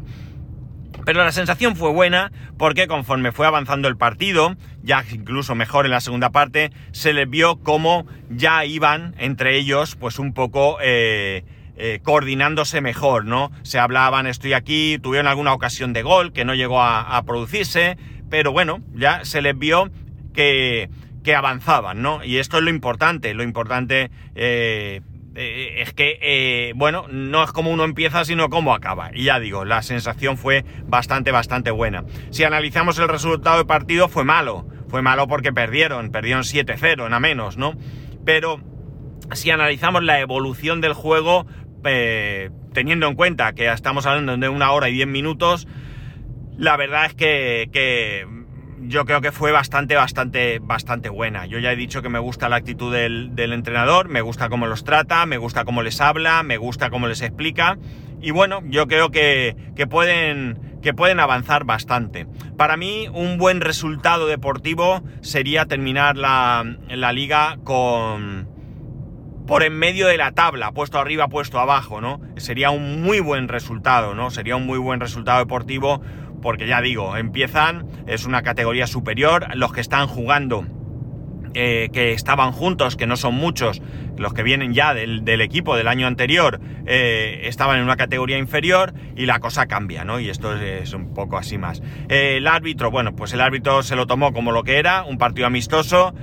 Pero 1.03 1.21
la 1.21 1.33
sensación 1.33 1.75
fue 1.75 1.91
buena 1.91 2.31
porque 2.57 2.88
conforme 2.88 3.33
fue 3.33 3.45
avanzando 3.45 3.89
el 3.89 3.97
partido, 3.97 4.55
ya 4.81 5.03
incluso 5.12 5.53
mejor 5.53 5.83
en 5.83 5.91
la 5.91 6.00
segunda 6.00 6.29
parte, 6.29 6.71
se 6.93 7.12
les 7.12 7.29
vio 7.29 7.57
como 7.57 8.05
ya 8.29 8.63
iban 8.63 9.15
entre 9.17 9.57
ellos 9.57 9.97
pues 9.97 10.17
un 10.17 10.33
poco... 10.33 10.77
Eh, 10.81 11.43
eh, 11.75 12.00
coordinándose 12.03 12.82
mejor, 12.82 13.25
¿no? 13.25 13.51
Se 13.63 13.80
hablaban, 13.80 14.27
estoy 14.27 14.53
aquí, 14.53 15.00
tuvieron 15.01 15.27
alguna 15.27 15.53
ocasión 15.53 15.92
de 15.92 16.03
gol 16.03 16.32
que 16.32 16.46
no 16.46 16.53
llegó 16.53 16.82
a, 16.82 17.22
producirse, 17.25 17.98
pero 18.30 18.51
bueno, 18.51 18.82
ya 18.94 19.25
se 19.25 19.42
les 19.42 19.58
vio 19.58 19.89
que, 20.34 20.89
que, 21.24 21.36
avanzaban, 21.36 22.01
¿no? 22.01 22.24
Y 22.24 22.38
esto 22.38 22.58
es 22.58 22.63
lo 22.63 22.70
importante, 22.70 23.34
lo 23.34 23.42
importante 23.42 24.12
eh, 24.36 25.01
eh, 25.36 25.82
es 25.82 25.94
que, 25.94 26.74
bueno, 26.75 27.08
no 27.10 27.44
es 27.44 27.51
como 27.51 27.72
uno 27.72 27.86
empieza, 27.86 28.24
sino 28.24 28.50
cómo 28.50 28.75
acaba. 28.75 29.10
Y 29.12 29.24
ya 29.24 29.39
digo, 29.39 29.65
la 29.65 29.82
sensación 29.82 30.38
fue 30.38 30.63
bastante, 30.86 31.32
bastante 31.32 31.72
buena. 31.72 32.06
Si 32.30 32.44
analizamos 32.44 33.00
el 33.00 33.08
resultado 33.08 33.58
del 33.58 33.65
partido, 33.65 34.10
fue 34.10 34.24
malo. 34.24 34.68
Fue 34.89 35.01
malo 35.01 35.27
porque 35.27 35.51
perdieron, 35.51 36.12
perdieron 36.12 36.44
7-0, 36.44 37.12
a 37.12 37.20
menos, 37.20 37.58
¿no? 37.58 37.74
Pero 38.25 38.62
si 39.32 39.50
analizamos 39.51 40.03
la 40.03 40.20
evolución 40.20 40.82
del 40.82 40.94
juego, 40.94 41.48
eh, 41.86 42.50
teniendo 42.74 43.08
en 43.08 43.16
cuenta 43.16 43.54
que 43.54 43.72
estamos 43.72 44.06
hablando 44.06 44.36
de 44.38 44.50
una 44.50 44.72
hora 44.72 44.90
y 44.90 44.94
diez 44.94 45.08
minutos, 45.08 45.68
la 46.58 46.78
verdad 46.78 47.06
es 47.06 47.13
que, 47.16 48.28
yo 48.86 49.06
creo 49.06 49.22
que 49.22 49.32
fue 49.32 49.52
bastante, 49.52 49.96
bastante, 49.96 50.60
bastante 50.60 51.10
buena. 51.10 51.46
Yo 51.46 51.60
ya 51.60 51.72
he 51.72 51.75
dicho 51.75 52.02
que 52.02 52.10
me 52.10 52.20
gusta 52.20 52.50
la 52.50 52.58
actitud 52.58 52.94
del, 52.94 53.54
entrenador, 53.54 54.10
me 54.10 54.22
gusta 54.22 54.50
cómo 54.50 54.68
los 54.68 54.84
trata, 54.84 55.25
me 55.25 55.38
gusta 55.38 55.63
cómo 55.63 55.82
les 55.82 56.02
habla, 56.02 56.44
me 56.44 56.58
gusta 56.58 56.90
cómo 56.90 57.08
les 57.08 57.22
explica. 57.22 57.78
Y 58.22 58.32
bueno, 58.32 58.62
yo 58.66 58.88
creo 58.88 59.10
que, 59.10 59.56
pueden, 59.90 60.80
que 60.82 60.94
pueden 60.94 61.20
avanzar 61.20 61.63
bastante. 61.63 62.28
Para 62.58 62.78
mí, 62.78 63.08
un 63.13 63.38
buen 63.38 63.62
resultado 63.62 64.28
deportivo 64.28 65.02
sería 65.22 65.66
terminar 65.66 66.18
la, 66.18 66.78
la 66.90 67.13
liga 67.13 67.58
con, 67.63 68.52
por 69.45 69.63
en 69.63 69.73
medio 69.73 70.07
de 70.07 70.17
la 70.17 70.31
tabla, 70.31 70.71
puesto 70.71 71.00
arriba, 71.00 71.27
puesto 71.27 71.59
abajo, 71.59 72.01
¿no? 72.01 72.21
Sería 72.38 72.69
un 72.69 73.01
muy 73.01 73.19
buen 73.19 73.47
resultado, 73.47 74.15
¿no? 74.15 74.29
Sería 74.31 74.55
un 74.55 74.65
muy 74.65 74.79
buen 74.79 75.00
resultado 75.00 75.39
deportivo 75.39 76.01
porque 76.41 76.67
ya 76.67 76.81
digo, 76.81 77.15
empiezan, 77.15 77.88
es 78.05 78.25
una 78.25 78.43
categoría 78.43 78.85
superior, 78.85 79.47
los 79.55 79.71
que 79.71 79.81
están 79.81 80.07
jugando 80.07 80.65
eh, 81.53 81.89
que 81.93 82.13
estaban 82.13 82.51
juntos, 82.51 82.95
que 82.95 83.05
no 83.05 83.15
son 83.15 83.36
muchos, 83.36 83.81
los 84.17 84.33
que 84.33 84.43
vienen 84.43 84.74
ya 84.74 84.93
del, 84.93 85.41
equipo 85.41 85.75
del 85.75 85.88
año 85.88 86.07
anterior, 86.07 86.60
eh, 86.86 87.41
estaban 87.43 87.77
en 87.77 87.83
una 87.83 87.95
categoría 87.95 88.38
inferior 88.38 88.93
y 89.15 89.25
la 89.25 89.39
cosa 89.39 89.67
cambia, 89.67 90.03
¿no? 90.03 90.19
Y 90.19 90.29
esto 90.29 90.55
es, 90.55 90.93
un 90.93 91.13
poco 91.13 91.38
así 91.38 91.57
más. 91.57 91.81
Eh, 92.10 92.38
el 92.38 92.48
árbitro, 92.48 92.91
bueno, 92.91 93.15
pues 93.15 93.33
el 93.33 93.41
árbitro 93.41 93.83
se 93.83 93.95
lo 93.95 94.07
tomó 94.07 94.33
como 94.33 94.51
lo 94.51 94.63
que 94.63 94.77
era, 94.77 95.03
un 95.03 95.17
partido 95.17 95.48
amistoso, 95.48 96.13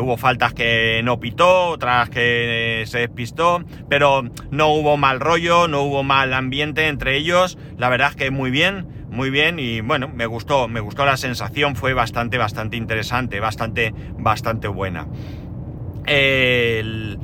hubo 0.00 0.18
faltas 0.18 0.52
que 0.52 1.00
no 1.02 1.18
pitó, 1.18 1.68
otras 1.68 2.10
que 2.10 2.82
se 2.86 2.98
despistó, 2.98 3.64
pero 3.88 4.22
no 4.50 4.68
hubo 4.68 4.98
mal 4.98 5.18
rollo, 5.18 5.66
no 5.66 5.82
hubo 5.82 6.02
mal 6.02 6.34
ambiente 6.34 6.88
entre 6.88 7.16
ellos, 7.16 7.56
la 7.78 7.88
verdad 7.88 8.10
es 8.10 8.16
que 8.16 8.30
muy 8.30 8.50
bien 8.50 9.01
muy 9.12 9.30
bien 9.30 9.58
y 9.58 9.80
bueno, 9.82 10.08
me 10.08 10.26
gustó, 10.26 10.68
me 10.68 10.80
gustó 10.80 11.04
la 11.04 11.16
sensación, 11.16 11.76
fue 11.76 11.92
bastante, 11.92 12.38
bastante 12.38 12.76
interesante, 12.76 13.40
bastante, 13.40 13.94
bastante 14.18 14.68
buena. 14.68 15.06
Eh, 16.06 17.16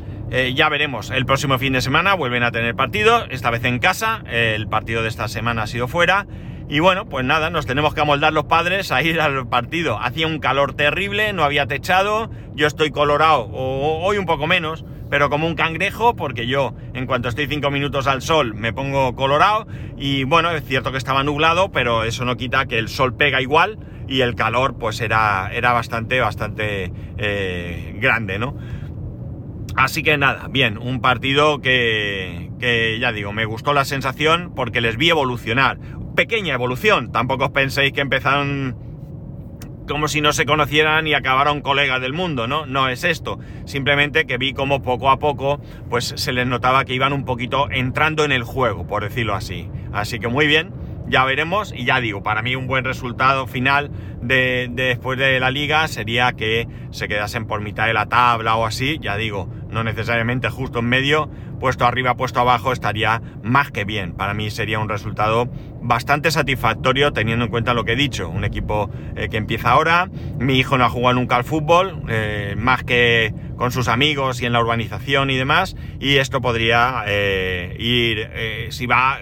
ya 0.55 0.69
veremos, 0.69 1.11
el 1.11 1.25
próximo 1.25 1.59
fin 1.59 1.73
de 1.73 1.81
semana 1.81 2.15
vuelven 2.15 2.43
a 2.43 2.53
tener 2.53 2.75
partido, 2.75 3.25
esta 3.31 3.51
vez 3.51 3.65
en 3.65 3.79
casa, 3.79 4.23
el 4.31 4.69
partido 4.69 5.03
de 5.03 5.09
esta 5.09 5.29
semana 5.29 5.63
ha 5.63 5.67
sido 5.67 5.89
fuera. 5.89 6.27
Y 6.71 6.81
bueno, 6.81 7.07
pues 7.07 7.25
nada, 7.25 7.49
nos 7.49 7.65
tenemos 7.65 7.95
que 7.95 8.03
amoldar 8.03 8.35
los 8.35 8.45
padres 8.45 8.93
a 8.93 9.03
ir 9.03 9.23
al 9.23 9.49
partido. 9.49 9.99
Hacía 9.99 10.27
un 10.27 10.39
calor 10.39 10.75
terrible, 10.75 11.33
no 11.33 11.43
había 11.43 11.65
techado, 11.65 12.31
yo 12.55 12.67
estoy 12.67 12.91
colorado, 12.91 13.49
o 13.51 14.05
hoy 14.05 14.19
un 14.19 14.27
poco 14.27 14.47
menos, 14.47 14.85
pero 15.11 15.31
como 15.31 15.47
un 15.47 15.55
cangrejo, 15.55 16.17
porque 16.17 16.47
yo 16.47 16.75
en 16.95 17.07
cuanto 17.07 17.29
estoy 17.29 17.47
cinco 17.47 17.71
minutos 17.71 18.07
al 18.07 18.23
sol 18.23 18.55
me 18.55 18.73
pongo 18.73 19.15
colorado 19.15 19.67
y 19.97 20.25
bueno, 20.25 20.51
es 20.51 20.65
cierto 20.65 20.93
que 20.93 20.99
estaba 20.99 21.23
nublado, 21.25 21.73
pero 21.73 22.05
eso 22.05 22.25
no 22.25 22.37
quita 22.37 22.67
que 22.67 22.79
el 22.79 22.89
sol 22.89 23.17
pega 23.17 23.41
igual 23.41 23.79
y 24.09 24.23
el 24.23 24.35
calor 24.35 24.77
pues 24.79 25.01
era, 25.01 25.51
era 25.53 25.73
bastante, 25.73 26.21
bastante 26.21 26.93
eh, 27.19 27.95
grande, 27.99 28.39
¿no? 28.39 28.57
Así 29.77 30.03
que 30.03 30.17
nada, 30.17 30.49
bien, 30.51 30.77
un 30.79 31.01
partido 31.01 31.61
que, 31.61 32.51
que 32.59 32.99
ya 32.99 33.13
digo, 33.13 33.33
me 33.33 33.45
gustó 33.45 33.73
la 33.73 33.85
sensación 33.85 34.53
porque 34.57 34.81
les 34.81 34.97
vi 34.97 35.11
evolucionar. 35.11 35.79
Pequeña 36.17 36.55
evolución, 36.55 37.13
tampoco 37.13 37.45
os 37.45 37.51
penséis 37.53 37.93
que 37.93 38.01
empezaron 38.01 38.88
como 39.89 40.07
si 40.07 40.21
no 40.21 40.33
se 40.33 40.47
conocieran 40.47 41.07
y 41.07 41.15
acabaron 41.15 41.61
colegas 41.61 42.01
del 42.01 42.13
mundo, 42.13 42.47
¿no? 42.47 42.67
No 42.67 42.89
es 42.89 43.03
esto. 43.03 43.39
Simplemente 43.65 44.27
que 44.27 44.39
vi 44.39 44.53
como 44.53 44.83
poco 44.83 45.11
a 45.11 45.19
poco, 45.19 45.61
pues 45.91 46.15
se 46.17 46.33
les 46.33 46.47
notaba 46.47 46.85
que 46.85 46.95
iban 46.95 47.13
un 47.13 47.25
poquito 47.25 47.69
entrando 47.71 48.25
en 48.25 48.33
el 48.33 48.45
juego, 48.45 48.87
por 48.87 49.03
decirlo 49.03 49.35
así. 49.35 49.69
Así 49.93 50.21
que 50.21 50.29
muy 50.29 50.47
bien, 50.47 50.73
ya 51.09 51.25
veremos. 51.25 51.73
Y 51.75 51.85
ya 51.85 52.01
digo, 52.01 52.23
para 52.23 52.43
mí 52.43 52.57
un 52.57 52.67
buen 52.67 52.85
resultado 52.85 53.47
final 53.47 53.91
de, 54.23 54.69
después 54.71 55.19
de 55.19 55.41
la 55.41 55.51
liga 55.51 55.87
sería 55.89 56.33
que 56.33 56.67
se 56.91 57.09
quedasen 57.09 57.47
por 57.47 57.61
mitad 57.61 57.87
de 57.87 57.95
la 57.95 58.07
tabla 58.07 58.57
o 58.57 58.67
así. 58.67 58.99
Ya 59.01 59.17
digo, 59.17 59.49
no 59.71 59.85
necesariamente 59.85 60.49
justo 60.51 60.81
en 60.81 60.87
medio, 60.87 61.31
puesto 61.59 61.87
arriba, 61.87 62.17
puesto 62.17 62.41
abajo, 62.41 62.73
estaría 62.73 63.23
más 63.43 63.71
que 63.71 63.85
bien. 63.85 64.13
Para 64.13 64.35
mí 64.35 64.51
sería 64.51 64.79
un 64.79 64.89
resultado 64.89 65.49
bastante 65.81 66.31
satisfactorio 66.31 67.13
teniendo 67.13 67.45
en 67.45 67.51
cuenta 67.51 67.75
lo 67.75 67.85
que 67.85 67.93
he 67.93 67.97
dicho. 67.97 68.29
Un 68.29 68.45
equipo 68.45 68.91
eh, 69.17 69.29
que 69.29 69.37
empieza 69.37 69.71
ahora, 69.71 70.11
mi 70.39 70.59
hijo 70.59 70.79
no 70.79 70.85
ha 70.85 70.91
jugado 70.91 71.15
nunca 71.15 71.37
al 71.37 71.45
fútbol, 71.45 72.03
eh, 72.09 72.55
más 72.57 72.85
que 72.85 73.35
con 73.57 73.73
sus 73.73 73.89
amigos 73.89 74.41
y 74.41 74.47
en 74.47 74.53
la 74.53 74.61
urbanización 74.61 75.31
y 75.31 75.37
demás, 75.37 75.77
y 75.99 76.17
esto 76.17 76.41
podría 76.41 77.03
eh, 77.09 77.75
ir, 77.79 78.71
si 78.71 78.87
va 78.87 79.19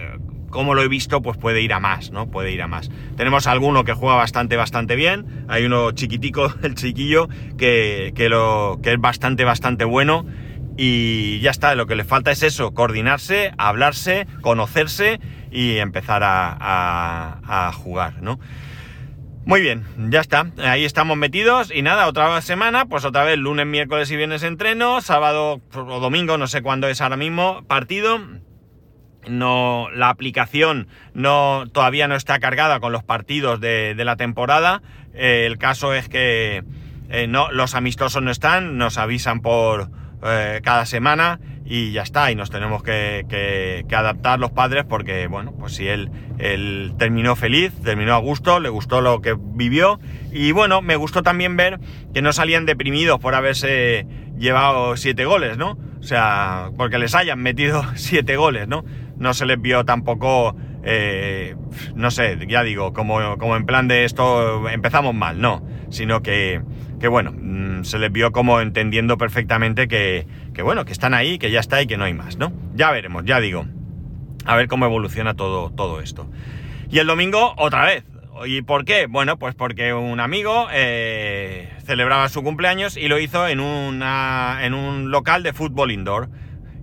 como 0.49 0.75
lo 0.75 0.81
he 0.81 0.87
visto, 0.87 1.21
pues 1.21 1.37
puede 1.37 1.61
ir 1.61 1.73
a 1.73 1.79
más, 1.79 2.11
¿no? 2.11 2.29
Puede 2.29 2.51
ir 2.51 2.61
a 2.61 2.67
más. 2.67 2.89
Tenemos 3.15 3.47
alguno 3.47 3.83
que 3.83 3.93
juega 3.93 4.15
bastante, 4.15 4.55
bastante 4.55 4.95
bien. 4.95 5.45
Hay 5.47 5.65
uno 5.65 5.91
chiquitico, 5.91 6.53
el 6.63 6.75
chiquillo, 6.75 7.27
que, 7.57 8.13
lo, 8.29 8.79
que 8.81 8.93
es 8.93 8.99
bastante, 8.99 9.43
bastante 9.43 9.85
bueno 9.85 10.25
y 10.77 11.39
ya 11.39 11.49
está, 11.49 11.73
lo 11.73 11.87
que 11.87 11.95
le 11.95 12.03
falta 12.03 12.31
es 12.31 12.43
eso, 12.43 12.73
coordinarse, 12.73 13.51
hablarse, 13.57 14.27
conocerse 14.41 15.19
y 15.51 15.77
empezar 15.77 16.21
a, 16.23 17.71
jugar, 17.73 18.21
¿no? 18.21 18.39
Muy 19.43 19.61
bien, 19.61 19.85
ya 20.09 20.19
está, 20.19 20.51
ahí 20.57 20.85
estamos 20.85 21.17
metidos 21.17 21.71
y 21.73 21.81
nada, 21.81 22.07
otra 22.07 22.39
semana, 22.41 22.85
pues 22.85 23.05
otra 23.05 23.23
vez 23.23 23.39
lunes, 23.39 23.65
miércoles 23.65 24.11
y 24.11 24.17
viernes 24.17 24.43
entreno, 24.43 25.01
sábado 25.01 25.61
o 25.73 25.99
domingo, 25.99 26.37
no 26.37 26.47
sé 26.47 26.61
cuándo 26.61 26.87
es 26.89 27.01
ahora 27.01 27.17
mismo, 27.17 27.63
partido. 27.65 28.19
No, 29.29 29.89
la 29.93 30.09
aplicación 30.09 30.87
no, 31.13 31.65
todavía 31.71 32.07
no 32.07 32.15
está 32.15 32.39
cargada 32.39 32.79
con 32.79 32.91
los 32.91 33.03
partidos 33.03 33.59
de, 33.59 33.95
la 33.97 34.15
temporada. 34.15 34.81
Eh, 35.13 35.45
el 35.45 35.57
caso 35.57 35.93
es 35.93 36.09
que 36.09 36.63
eh, 37.09 37.27
no, 37.27 37.51
los 37.51 37.75
amistosos 37.75 38.21
no 38.21 38.31
están, 38.31 38.77
nos 38.77 38.97
avisan 38.97 39.41
por, 39.41 39.89
eh, 40.23 40.61
cada 40.63 40.87
semana 40.87 41.39
y 41.63 41.91
ya 41.91 42.01
está, 42.01 42.31
y 42.31 42.35
nos 42.35 42.49
tenemos 42.49 42.81
que, 42.81 43.85
adaptar 43.91 44.39
los 44.39 44.51
padres 44.51 44.83
porque, 44.83 45.27
bueno, 45.27 45.53
pues 45.59 45.73
si 45.73 45.87
él 45.87 46.09
terminó 46.97 47.35
feliz, 47.35 47.71
terminó 47.83 48.15
a 48.15 48.17
gusto, 48.17 48.59
le 48.59 48.69
gustó 48.69 49.01
lo 49.01 49.21
que 49.21 49.35
vivió 49.37 49.99
y 50.31 50.53
bueno, 50.53 50.81
me 50.81 50.95
gustó 50.95 51.21
también 51.21 51.55
ver 51.55 51.79
que 52.13 52.21
no 52.21 52.33
salían 52.33 52.65
deprimidos 52.65 53.19
por 53.19 53.35
haberse 53.35 54.07
llevado 54.37 54.97
siete 54.97 55.25
goles, 55.25 55.57
¿no? 55.57 55.77
O 55.99 56.03
sea, 56.03 56.71
porque 56.77 56.97
les 56.97 57.13
hayan 57.13 57.39
metido 57.39 57.83
siete 57.95 58.37
goles, 58.37 58.67
¿no? 58.67 58.83
No 59.17 59.33
se 59.33 59.45
les 59.45 59.59
vio 59.59 59.83
tampoco, 59.85 60.55
eh, 60.83 61.55
no 61.95 62.11
sé, 62.11 62.37
ya 62.47 62.63
digo, 62.63 62.93
como, 62.93 63.37
como 63.37 63.55
en 63.55 63.65
plan 63.65 63.87
de 63.87 64.05
esto 64.05 64.69
empezamos 64.69 65.15
mal, 65.15 65.41
no, 65.41 65.65
sino 65.89 66.21
que, 66.21 66.61
que 66.99 67.07
bueno, 67.07 67.31
mm, 67.31 67.83
se 67.83 67.99
les 67.99 68.11
vio 68.11 68.31
como 68.31 68.61
entendiendo 68.61 69.17
perfectamente 69.17 69.87
que, 69.87 70.27
que 70.53 70.61
bueno, 70.61 70.85
que 70.85 70.93
están 70.93 71.13
ahí, 71.13 71.39
que 71.39 71.51
ya 71.51 71.59
está 71.59 71.81
y 71.81 71.87
que 71.87 71.97
no 71.97 72.03
hay 72.03 72.13
más, 72.13 72.37
¿no? 72.37 72.53
Ya 72.75 72.91
veremos, 72.91 73.23
ya 73.25 73.39
digo. 73.39 73.65
A 74.45 74.55
ver 74.55 74.67
cómo 74.67 74.85
evoluciona 74.85 75.33
todo, 75.33 75.71
todo 75.71 75.99
esto. 75.99 76.29
Y 76.89 76.99
el 76.99 77.07
domingo, 77.07 77.53
otra 77.57 77.85
vez. 77.85 78.05
¿Y 78.45 78.61
por 78.61 78.85
qué? 78.85 79.07
Bueno, 79.07 79.37
pues 79.37 79.55
porque 79.55 79.93
un 79.93 80.19
amigo 80.19 80.67
eh, 80.71 81.69
celebraba 81.85 82.29
su 82.29 82.43
cumpleaños 82.43 82.95
y 82.95 83.07
lo 83.07 83.19
hizo 83.19 83.47
en, 83.47 83.59
en 83.59 84.73
un 84.73 85.11
local 85.11 85.43
de 85.43 85.53
fútbol 85.53 85.91
indoor. 85.91 86.29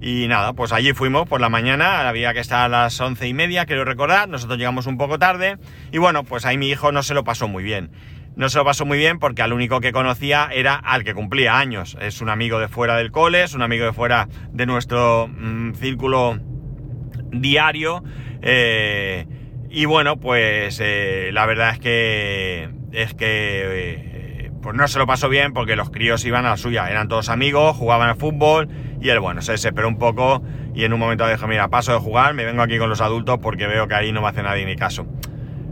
Y 0.06 0.28
nada, 0.28 0.52
pues 0.52 0.70
allí 0.74 0.92
fuimos 0.92 1.26
por 1.26 1.40
la 1.40 1.48
mañana, 1.48 2.06
había 2.06 2.34
que 2.34 2.40
estar 2.40 2.60
a 2.60 2.68
las 2.68 3.00
once 3.00 3.26
y 3.26 3.32
media, 3.32 3.64
quiero 3.64 3.86
recordar, 3.86 4.28
nosotros 4.28 4.58
llegamos 4.58 4.84
un 4.86 4.98
poco 4.98 5.18
tarde 5.18 5.56
y 5.92 5.96
bueno, 5.96 6.24
pues 6.24 6.44
ahí 6.44 6.58
mi 6.58 6.68
hijo 6.68 6.92
no 6.92 7.02
se 7.02 7.14
lo 7.14 7.24
pasó 7.24 7.48
muy 7.48 7.64
bien 7.64 7.90
no 8.36 8.48
se 8.48 8.58
lo 8.58 8.64
pasó 8.64 8.84
muy 8.84 8.98
bien 8.98 9.18
porque 9.18 9.42
al 9.42 9.52
único 9.52 9.80
que 9.80 9.92
conocía 9.92 10.48
era 10.52 10.74
al 10.74 11.04
que 11.04 11.14
cumplía 11.14 11.56
años. 11.56 11.96
Es 12.00 12.20
un 12.20 12.28
amigo 12.28 12.58
de 12.58 12.68
fuera 12.68 12.96
del 12.96 13.12
cole, 13.12 13.44
es 13.44 13.54
un 13.54 13.62
amigo 13.62 13.86
de 13.86 13.92
fuera 13.92 14.28
de 14.52 14.66
nuestro 14.66 15.28
mm, 15.28 15.74
círculo 15.74 16.40
diario. 17.30 18.02
Eh, 18.42 19.26
y 19.70 19.84
bueno, 19.84 20.18
pues 20.18 20.80
eh, 20.82 21.30
la 21.32 21.46
verdad 21.46 21.70
es 21.70 21.78
que 21.78 22.70
es 22.92 23.14
que 23.14 23.26
eh, 23.28 24.13
pues 24.64 24.74
no 24.74 24.88
se 24.88 24.98
lo 24.98 25.06
pasó 25.06 25.28
bien 25.28 25.52
porque 25.52 25.76
los 25.76 25.90
críos 25.90 26.24
iban 26.24 26.46
a 26.46 26.50
la 26.50 26.56
suya, 26.56 26.88
eran 26.88 27.06
todos 27.06 27.28
amigos, 27.28 27.76
jugaban 27.76 28.08
al 28.08 28.16
fútbol 28.16 28.66
y 28.98 29.10
él 29.10 29.20
bueno, 29.20 29.42
se 29.42 29.52
desesperó 29.52 29.86
un 29.88 29.98
poco 29.98 30.42
y 30.74 30.84
en 30.84 30.94
un 30.94 30.98
momento 30.98 31.28
dijo, 31.28 31.46
mira, 31.46 31.68
paso 31.68 31.92
de 31.92 31.98
jugar, 31.98 32.32
me 32.32 32.46
vengo 32.46 32.62
aquí 32.62 32.78
con 32.78 32.88
los 32.88 33.02
adultos 33.02 33.40
porque 33.42 33.66
veo 33.66 33.86
que 33.86 33.94
ahí 33.94 34.10
no 34.10 34.22
me 34.22 34.28
hace 34.28 34.42
nadie 34.42 34.64
ni 34.64 34.74
caso 34.74 35.06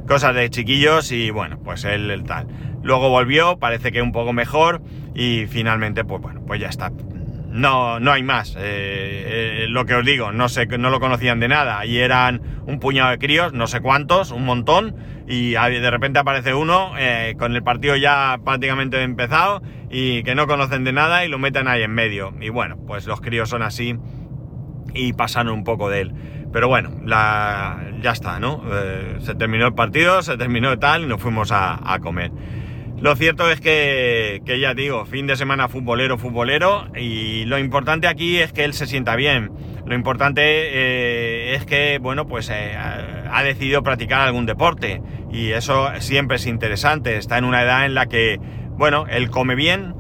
cosas 0.07 0.35
de 0.35 0.51
chiquillos 0.51 1.11
y 1.11 1.31
bueno, 1.31 1.59
pues 1.65 1.85
él 1.85 2.11
el 2.11 2.25
tal. 2.25 2.47
Luego 2.83 3.09
volvió, 3.09 3.59
parece 3.59 3.93
que 3.93 4.03
un 4.03 4.13
poco 4.13 4.35
mejor 4.35 4.83
y 5.15 5.47
finalmente 5.47 6.05
pues 6.05 6.21
bueno, 6.21 6.43
pues 6.47 6.61
ya 6.61 6.69
está. 6.69 6.93
No, 7.53 8.01
no 8.01 8.13
hay 8.13 8.23
más. 8.23 8.57
Eh, 8.57 8.61
eh, 8.61 9.67
lo 9.69 9.85
que 9.85 9.95
os 9.95 10.05
digo, 10.05 10.33
no 10.33 10.49
sé, 10.49 10.67
no 10.67 10.89
lo 10.89 11.01
conocían 11.01 11.39
de 11.39 11.49
nada 11.49 11.85
y 11.85 11.99
eran 11.99 12.41
un 12.67 12.81
puñado 12.81 13.11
de 13.11 13.19
críos, 13.19 13.53
no 13.53 13.67
sé 13.67 13.81
cuántos, 13.81 14.31
un 14.31 14.47
montón 14.47 14.97
y 15.29 15.53
de 15.53 15.91
repente 15.91 16.19
aparece 16.19 16.55
uno 16.55 16.93
eh, 16.99 17.35
con 17.39 17.55
el 17.55 17.63
partido 17.63 17.95
ya 17.97 18.39
prácticamente 18.45 19.03
empezado 19.03 19.63
y 19.91 20.23
que 20.23 20.35
no 20.35 20.47
conocen 20.47 20.85
de 20.85 20.93
nada 20.93 21.25
y 21.25 21.29
lo 21.29 21.39
meten 21.39 21.69
ahí 21.69 21.83
en 21.83 21.93
medio. 21.93 22.33
Y 22.41 22.49
bueno, 22.49 22.79
pues 22.87 23.07
los 23.07 23.21
críos 23.21 23.51
son 23.51 23.63
así 23.63 23.97
y 24.95 25.13
pasaron 25.13 25.53
un 25.53 25.65
poco 25.65 25.91
de 25.91 26.01
él. 26.01 26.15
Pero 26.53 26.69
bueno, 26.69 26.91
ya 27.07 28.13
está, 28.13 28.39
¿no? 28.39 28.63
Se 29.21 29.35
terminó 29.35 29.67
el 29.67 29.75
partido, 29.75 30.23
se 30.23 30.37
terminó 30.37 30.79
tal 30.79 31.05
y 31.05 31.07
nos 31.07 31.21
fuimos 31.21 31.51
a, 31.51 31.99
comer. 32.03 32.31
Lo 33.03 33.17
cierto 33.17 33.51
es 33.51 33.61
que, 33.61 34.41
ya 34.61 34.75
digo, 34.75 35.05
fin 35.07 35.27
de 35.27 35.35
semana 35.35 35.69
futbolero, 35.69 36.19
futbolero, 36.19 36.87
y 36.97 37.45
lo 37.47 37.59
importante 37.59 38.07
aquí 38.07 38.39
es 38.39 38.53
que 38.53 38.63
él 38.63 38.75
se 38.75 38.87
sienta 38.87 39.17
bien. 39.17 39.51
Lo 39.85 39.97
importante 39.97 40.41
eh, 40.45 41.57
es 41.57 41.67
que, 41.67 41.99
bueno, 41.99 42.29
pues 42.29 42.49
eh, 42.49 42.77
ha 42.77 43.43
decidido 43.43 43.83
practicar 43.83 44.21
algún 44.21 44.47
deporte, 44.47 45.03
y 45.33 45.51
eso 45.51 45.91
siempre 45.99 46.37
es 46.37 46.47
interesante. 46.47 47.17
Está 47.17 47.39
en 47.39 47.45
una 47.45 47.65
edad 47.65 47.87
en 47.87 47.95
la 47.95 48.07
que, 48.07 48.39
bueno, 48.77 49.07
él 49.11 49.31
come 49.31 49.57
bien, 49.57 49.97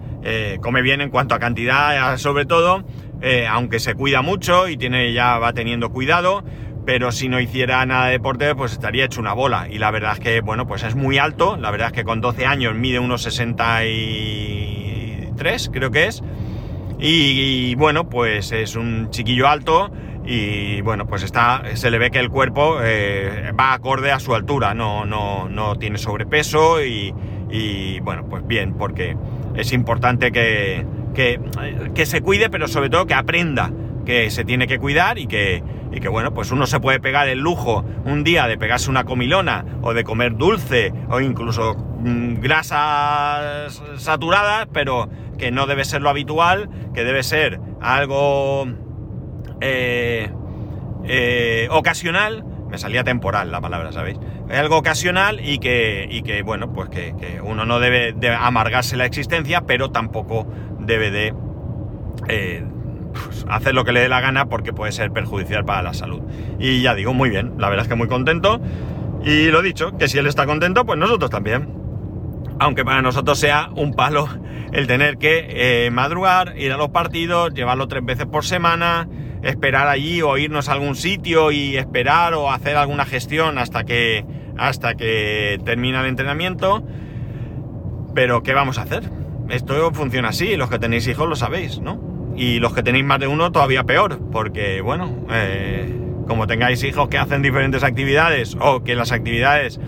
come 0.60 0.80
bien 0.80 1.00
en 1.00 1.10
cuanto 1.10 1.34
a 1.34 1.40
cantidad, 1.40 2.16
sobre 2.18 2.44
todo, 2.44 2.84
eh, 3.20 3.48
aunque 3.48 3.80
se 3.80 3.94
cuida 3.94 4.22
mucho 4.22 4.68
y 4.68 4.76
tiene, 4.76 5.12
ya 5.12 5.38
va 5.38 5.52
teniendo 5.52 5.90
cuidado, 5.90 6.44
pero 6.84 7.12
si 7.12 7.28
no 7.28 7.40
hiciera 7.40 7.84
nada 7.86 8.06
de 8.06 8.12
deporte, 8.12 8.54
pues 8.54 8.72
estaría 8.72 9.04
hecho 9.04 9.20
una 9.20 9.32
bola. 9.32 9.68
Y 9.70 9.78
la 9.78 9.90
verdad 9.90 10.12
es 10.14 10.20
que, 10.20 10.40
bueno, 10.40 10.66
pues 10.66 10.82
es 10.82 10.94
muy 10.94 11.18
alto, 11.18 11.56
la 11.56 11.70
verdad 11.70 11.88
es 11.88 11.92
que 11.92 12.04
con 12.04 12.20
12 12.20 12.46
años 12.46 12.74
mide 12.74 12.98
unos 12.98 13.22
63, 13.22 15.70
creo 15.72 15.90
que 15.90 16.06
es. 16.06 16.22
Y, 16.98 17.74
bueno, 17.74 18.08
pues 18.08 18.52
es 18.52 18.76
un 18.76 19.10
chiquillo 19.10 19.48
alto 19.48 19.90
y 20.24 20.80
bueno, 20.82 21.08
pues 21.08 21.24
está, 21.24 21.62
se 21.74 21.90
le 21.90 21.98
ve 21.98 22.12
que 22.12 22.20
el 22.20 22.30
cuerpo 22.30 22.76
eh, 22.80 23.50
va 23.58 23.72
acorde 23.72 24.12
a 24.12 24.20
su 24.20 24.36
altura, 24.36 24.72
no, 24.72 25.04
no, 25.04 25.48
no 25.48 25.74
tiene 25.74 25.98
sobrepeso 25.98 26.80
y, 26.84 27.12
y 27.50 27.98
bueno, 28.00 28.28
pues 28.28 28.46
bien, 28.46 28.74
porque 28.74 29.16
es 29.56 29.72
importante 29.72 30.30
que, 30.30 30.86
que, 31.14 32.06
se 32.06 32.22
cuide, 32.22 32.50
pero 32.50 32.68
sobre 32.68 32.88
todo 32.88 33.06
que 33.06 33.14
aprenda 33.14 33.72
que 34.06 34.30
se 34.30 34.44
tiene 34.44 34.66
que 34.66 34.78
cuidar 34.78 35.18
y 35.18 35.26
que, 35.26 35.62
y 35.92 36.00
que, 36.00 36.08
bueno, 36.08 36.32
pues 36.32 36.50
uno 36.50 36.66
se 36.66 36.80
puede 36.80 37.00
pegar 37.00 37.28
el 37.28 37.38
lujo 37.38 37.84
un 38.04 38.24
día 38.24 38.46
de 38.46 38.56
pegarse 38.56 38.90
una 38.90 39.04
comilona 39.04 39.64
o 39.82 39.92
de 39.94 40.04
comer 40.04 40.36
dulce 40.36 40.92
o 41.10 41.20
incluso 41.20 41.74
mm, 41.74 42.40
grasas 42.40 43.82
saturadas, 43.96 44.68
pero 44.72 45.10
que 45.38 45.50
no 45.50 45.66
debe 45.66 45.84
ser 45.84 46.02
lo 46.02 46.08
habitual, 46.08 46.70
que 46.94 47.04
debe 47.04 47.22
ser 47.22 47.60
algo 47.80 48.66
eh, 49.60 50.30
eh, 51.04 51.68
ocasional, 51.70 52.44
me 52.70 52.78
salía 52.78 53.04
temporal 53.04 53.52
la 53.52 53.60
palabra, 53.60 53.92
¿sabéis? 53.92 54.18
Algo 54.50 54.78
ocasional 54.78 55.40
y 55.46 55.58
que, 55.58 56.06
y 56.10 56.22
que 56.22 56.42
bueno, 56.42 56.72
pues 56.72 56.88
que, 56.88 57.40
uno 57.42 57.66
no 57.66 57.80
debe 57.80 58.14
de 58.14 58.30
amargarse 58.30 58.96
la 58.96 59.04
existencia, 59.04 59.62
pero 59.66 59.90
tampoco 59.90 60.46
debe 60.80 61.10
de 61.10 61.34
eh, 62.28 62.64
pues, 63.12 63.44
hacer 63.48 63.74
lo 63.74 63.84
que 63.84 63.92
le 63.92 64.00
dé 64.00 64.08
la 64.08 64.20
gana 64.20 64.46
porque 64.46 64.72
puede 64.72 64.92
ser 64.92 65.12
perjudicial 65.12 65.64
para 65.64 65.82
la 65.82 65.94
salud. 65.94 66.22
Y 66.58 66.82
ya 66.82 66.94
digo, 66.94 67.14
muy 67.14 67.30
bien, 67.30 67.54
la 67.58 67.68
verdad 67.68 67.84
es 67.84 67.88
que 67.88 67.94
muy 67.94 68.08
contento. 68.08 68.60
Y 69.24 69.46
lo 69.46 69.62
dicho, 69.62 69.96
que 69.96 70.08
si 70.08 70.18
él 70.18 70.26
está 70.26 70.46
contento, 70.46 70.84
pues 70.84 70.98
nosotros 70.98 71.30
también. 71.30 71.68
Aunque 72.58 72.84
para 72.84 73.02
nosotros 73.02 73.38
sea 73.38 73.70
un 73.74 73.94
palo 73.94 74.28
el 74.72 74.86
tener 74.86 75.18
que 75.18 75.86
eh, 75.86 75.90
madrugar, 75.90 76.54
ir 76.56 76.72
a 76.72 76.76
los 76.76 76.88
partidos, 76.90 77.52
llevarlo 77.54 77.88
tres 77.88 78.04
veces 78.04 78.26
por 78.26 78.44
semana, 78.44 79.08
esperar 79.42 79.88
allí 79.88 80.22
o 80.22 80.38
irnos 80.38 80.68
a 80.68 80.72
algún 80.72 80.94
sitio 80.94 81.50
y 81.50 81.76
esperar 81.76 82.34
o 82.34 82.50
hacer 82.50 82.76
alguna 82.76 83.04
gestión 83.04 83.58
hasta 83.58 83.84
que, 83.84 84.24
hasta 84.56 84.94
que 84.94 85.60
termina 85.64 86.00
el 86.00 86.06
entrenamiento. 86.06 86.82
Pero 88.14 88.42
¿qué 88.42 88.54
vamos 88.54 88.78
a 88.78 88.82
hacer? 88.82 89.10
esto 89.52 89.92
funciona 89.92 90.28
así, 90.28 90.56
los 90.56 90.70
que 90.70 90.78
tenéis 90.78 91.06
hijos 91.08 91.28
lo 91.28 91.36
sabéis, 91.36 91.80
¿no? 91.80 92.11
Y 92.36 92.60
los 92.60 92.72
que 92.72 92.82
tenéis 92.82 93.04
más 93.04 93.20
de 93.20 93.26
uno 93.26 93.52
todavía 93.52 93.84
peor, 93.84 94.18
porque 94.30 94.80
bueno, 94.80 95.26
eh, 95.30 95.94
como 96.26 96.46
tengáis 96.46 96.82
hijos 96.82 97.08
que 97.08 97.18
hacen 97.18 97.42
diferentes 97.42 97.82
actividades 97.82 98.56
o 98.58 98.82
que 98.82 98.94
las 98.94 99.12
actividades 99.12 99.78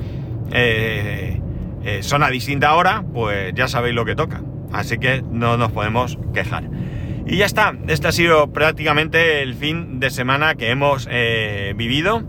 eh, 0.53 1.41
eh, 1.85 2.03
son 2.03 2.23
a 2.23 2.31
distinta 2.31 2.75
hora, 2.75 3.05
pues 3.13 3.55
ya 3.55 3.69
sabéis 3.69 3.95
lo 3.95 4.05
que 4.05 4.15
toca. 4.15 4.43
Así 4.73 4.99
que 4.99 5.23
no 5.23 5.57
nos 5.57 5.73
podemos 5.73 6.19
quejar. 6.35 6.65
Y 7.27 7.37
ya 7.37 7.47
está, 7.47 7.75
este 7.89 8.09
ha 8.09 8.13
sido 8.13 8.53
prácticamente 8.53 9.43
el 9.43 9.55
fin 9.55 9.99
de 9.99 10.11
semana 10.11 10.57
que 10.57 10.71
hemos 10.71 11.09
vivido, 11.75 12.25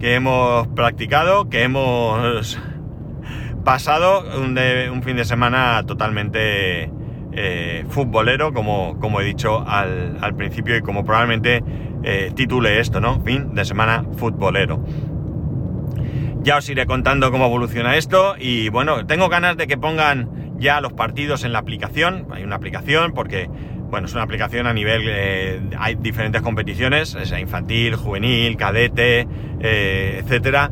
que 0.00 0.14
hemos 0.14 0.66
practicado, 0.68 1.48
que 1.48 1.62
hemos 1.62 2.58
pasado 3.64 4.24
un, 4.40 4.58
un 4.92 5.02
fin 5.04 5.16
de 5.16 5.24
semana 5.24 5.84
totalmente 5.86 6.90
eh, 7.32 7.84
futbolero, 7.88 8.52
como, 8.52 8.98
como 8.98 9.20
he 9.20 9.24
dicho 9.24 9.64
al, 9.66 10.34
principio 10.36 10.76
y 10.76 10.80
como 10.80 11.04
probablemente 11.04 11.62
eh, 12.02 12.32
titule 12.34 12.80
esto, 12.80 13.00
¿no? 13.00 13.20
Fin 13.22 13.54
de 13.54 13.64
semana 13.64 14.04
futbolero. 14.16 14.84
Ya 16.42 16.56
os 16.56 16.68
iré 16.68 16.86
contando 16.86 17.30
cómo 17.30 17.46
evoluciona 17.46 17.96
esto 17.96 18.34
y 18.38 18.68
bueno, 18.70 19.06
tengo 19.06 19.28
ganas 19.28 19.56
de 19.56 19.66
que 19.66 19.76
pongan 19.76 20.56
ya 20.58 20.80
los 20.80 20.92
partidos 20.92 21.44
en 21.44 21.52
la 21.52 21.58
aplicación. 21.58 22.26
Hay 22.32 22.42
una 22.42 22.56
aplicación 22.56 23.12
porque, 23.12 23.48
bueno, 23.90 24.06
es 24.06 24.14
una 24.14 24.22
aplicación 24.22 24.66
a 24.66 24.72
nivel, 24.72 25.02
eh, 25.06 25.60
hay 25.78 25.96
diferentes 25.96 26.42
competiciones, 26.42 27.14
es 27.14 27.32
infantil, 27.32 27.94
juvenil, 27.96 28.56
cadete, 28.56 29.26
etcétera 29.60 30.70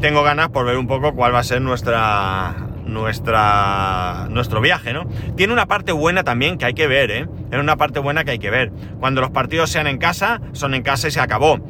tengo 0.00 0.22
ganas 0.22 0.48
por 0.50 0.64
ver 0.64 0.76
un 0.76 0.86
poco 0.86 1.14
cuál 1.14 1.34
va 1.34 1.40
a 1.40 1.44
ser 1.44 1.60
nuestra, 1.60 2.54
nuestra, 2.88 4.26
nuestro 4.30 4.60
viaje, 4.60 4.92
¿no? 4.92 5.06
Tiene 5.36 5.52
una 5.52 5.66
parte 5.66 5.92
buena 5.92 6.24
también 6.24 6.58
que 6.58 6.64
hay 6.64 6.74
que 6.74 6.86
ver, 6.86 7.10
¿eh? 7.10 7.28
Tiene 7.48 7.60
una 7.62 7.76
parte 7.76 8.00
buena 8.00 8.24
que 8.24 8.32
hay 8.32 8.38
que 8.38 8.50
ver. 8.50 8.72
Cuando 8.98 9.20
los 9.20 9.30
partidos 9.30 9.70
sean 9.70 9.86
en 9.86 9.98
casa, 9.98 10.40
son 10.52 10.74
en 10.74 10.82
casa 10.82 11.08
y 11.08 11.10
se 11.10 11.20
acabó. 11.20 11.60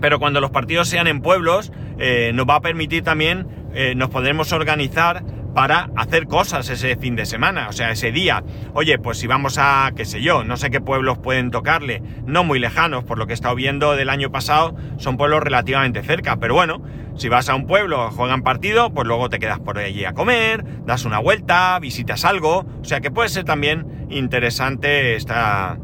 Pero 0.00 0.18
cuando 0.18 0.40
los 0.40 0.50
partidos 0.50 0.88
sean 0.88 1.06
en 1.06 1.20
pueblos, 1.20 1.72
eh, 1.98 2.32
nos 2.34 2.46
va 2.46 2.56
a 2.56 2.60
permitir 2.60 3.02
también, 3.04 3.46
eh, 3.74 3.94
nos 3.94 4.10
podremos 4.10 4.52
organizar 4.52 5.22
para 5.54 5.90
hacer 5.96 6.26
cosas 6.26 6.68
ese 6.68 6.96
fin 6.96 7.16
de 7.16 7.26
semana, 7.26 7.68
o 7.68 7.72
sea, 7.72 7.90
ese 7.90 8.12
día. 8.12 8.42
Oye, 8.74 8.98
pues 8.98 9.18
si 9.18 9.26
vamos 9.26 9.58
a, 9.58 9.92
qué 9.94 10.04
sé 10.04 10.22
yo, 10.22 10.44
no 10.44 10.56
sé 10.56 10.70
qué 10.70 10.80
pueblos 10.80 11.18
pueden 11.18 11.50
tocarle, 11.50 12.02
no 12.26 12.44
muy 12.44 12.58
lejanos, 12.58 13.04
por 13.04 13.18
lo 13.18 13.26
que 13.26 13.32
he 13.32 13.34
estado 13.34 13.54
viendo 13.54 13.94
del 13.94 14.08
año 14.08 14.30
pasado, 14.30 14.74
son 14.96 15.16
pueblos 15.16 15.42
relativamente 15.42 16.02
cerca, 16.02 16.36
pero 16.36 16.54
bueno, 16.54 16.82
si 17.16 17.28
vas 17.28 17.48
a 17.48 17.54
un 17.54 17.66
pueblo, 17.66 18.10
juegan 18.10 18.42
partido, 18.42 18.92
pues 18.92 19.06
luego 19.06 19.28
te 19.28 19.38
quedas 19.38 19.60
por 19.60 19.78
allí 19.78 20.04
a 20.04 20.14
comer, 20.14 20.64
das 20.84 21.04
una 21.04 21.18
vuelta, 21.18 21.78
visitas 21.78 22.24
algo, 22.24 22.66
o 22.80 22.84
sea 22.84 23.00
que 23.00 23.10
puede 23.10 23.28
ser 23.28 23.44
también 23.44 24.06
interesante 24.10 25.14
esta, 25.16 25.78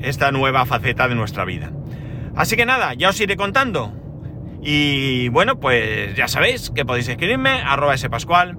esta 0.00 0.30
nueva 0.32 0.66
faceta 0.66 1.08
de 1.08 1.14
nuestra 1.14 1.44
vida. 1.44 1.72
Así 2.36 2.56
que 2.56 2.66
nada, 2.66 2.94
ya 2.94 3.08
os 3.08 3.20
iré 3.20 3.36
contando. 3.36 3.92
Y 4.62 5.28
bueno, 5.28 5.60
pues 5.60 6.14
ya 6.14 6.28
sabéis 6.28 6.70
que 6.70 6.84
podéis 6.84 7.08
escribirme 7.08 7.50
arroba 7.50 7.96
spascual, 7.96 8.58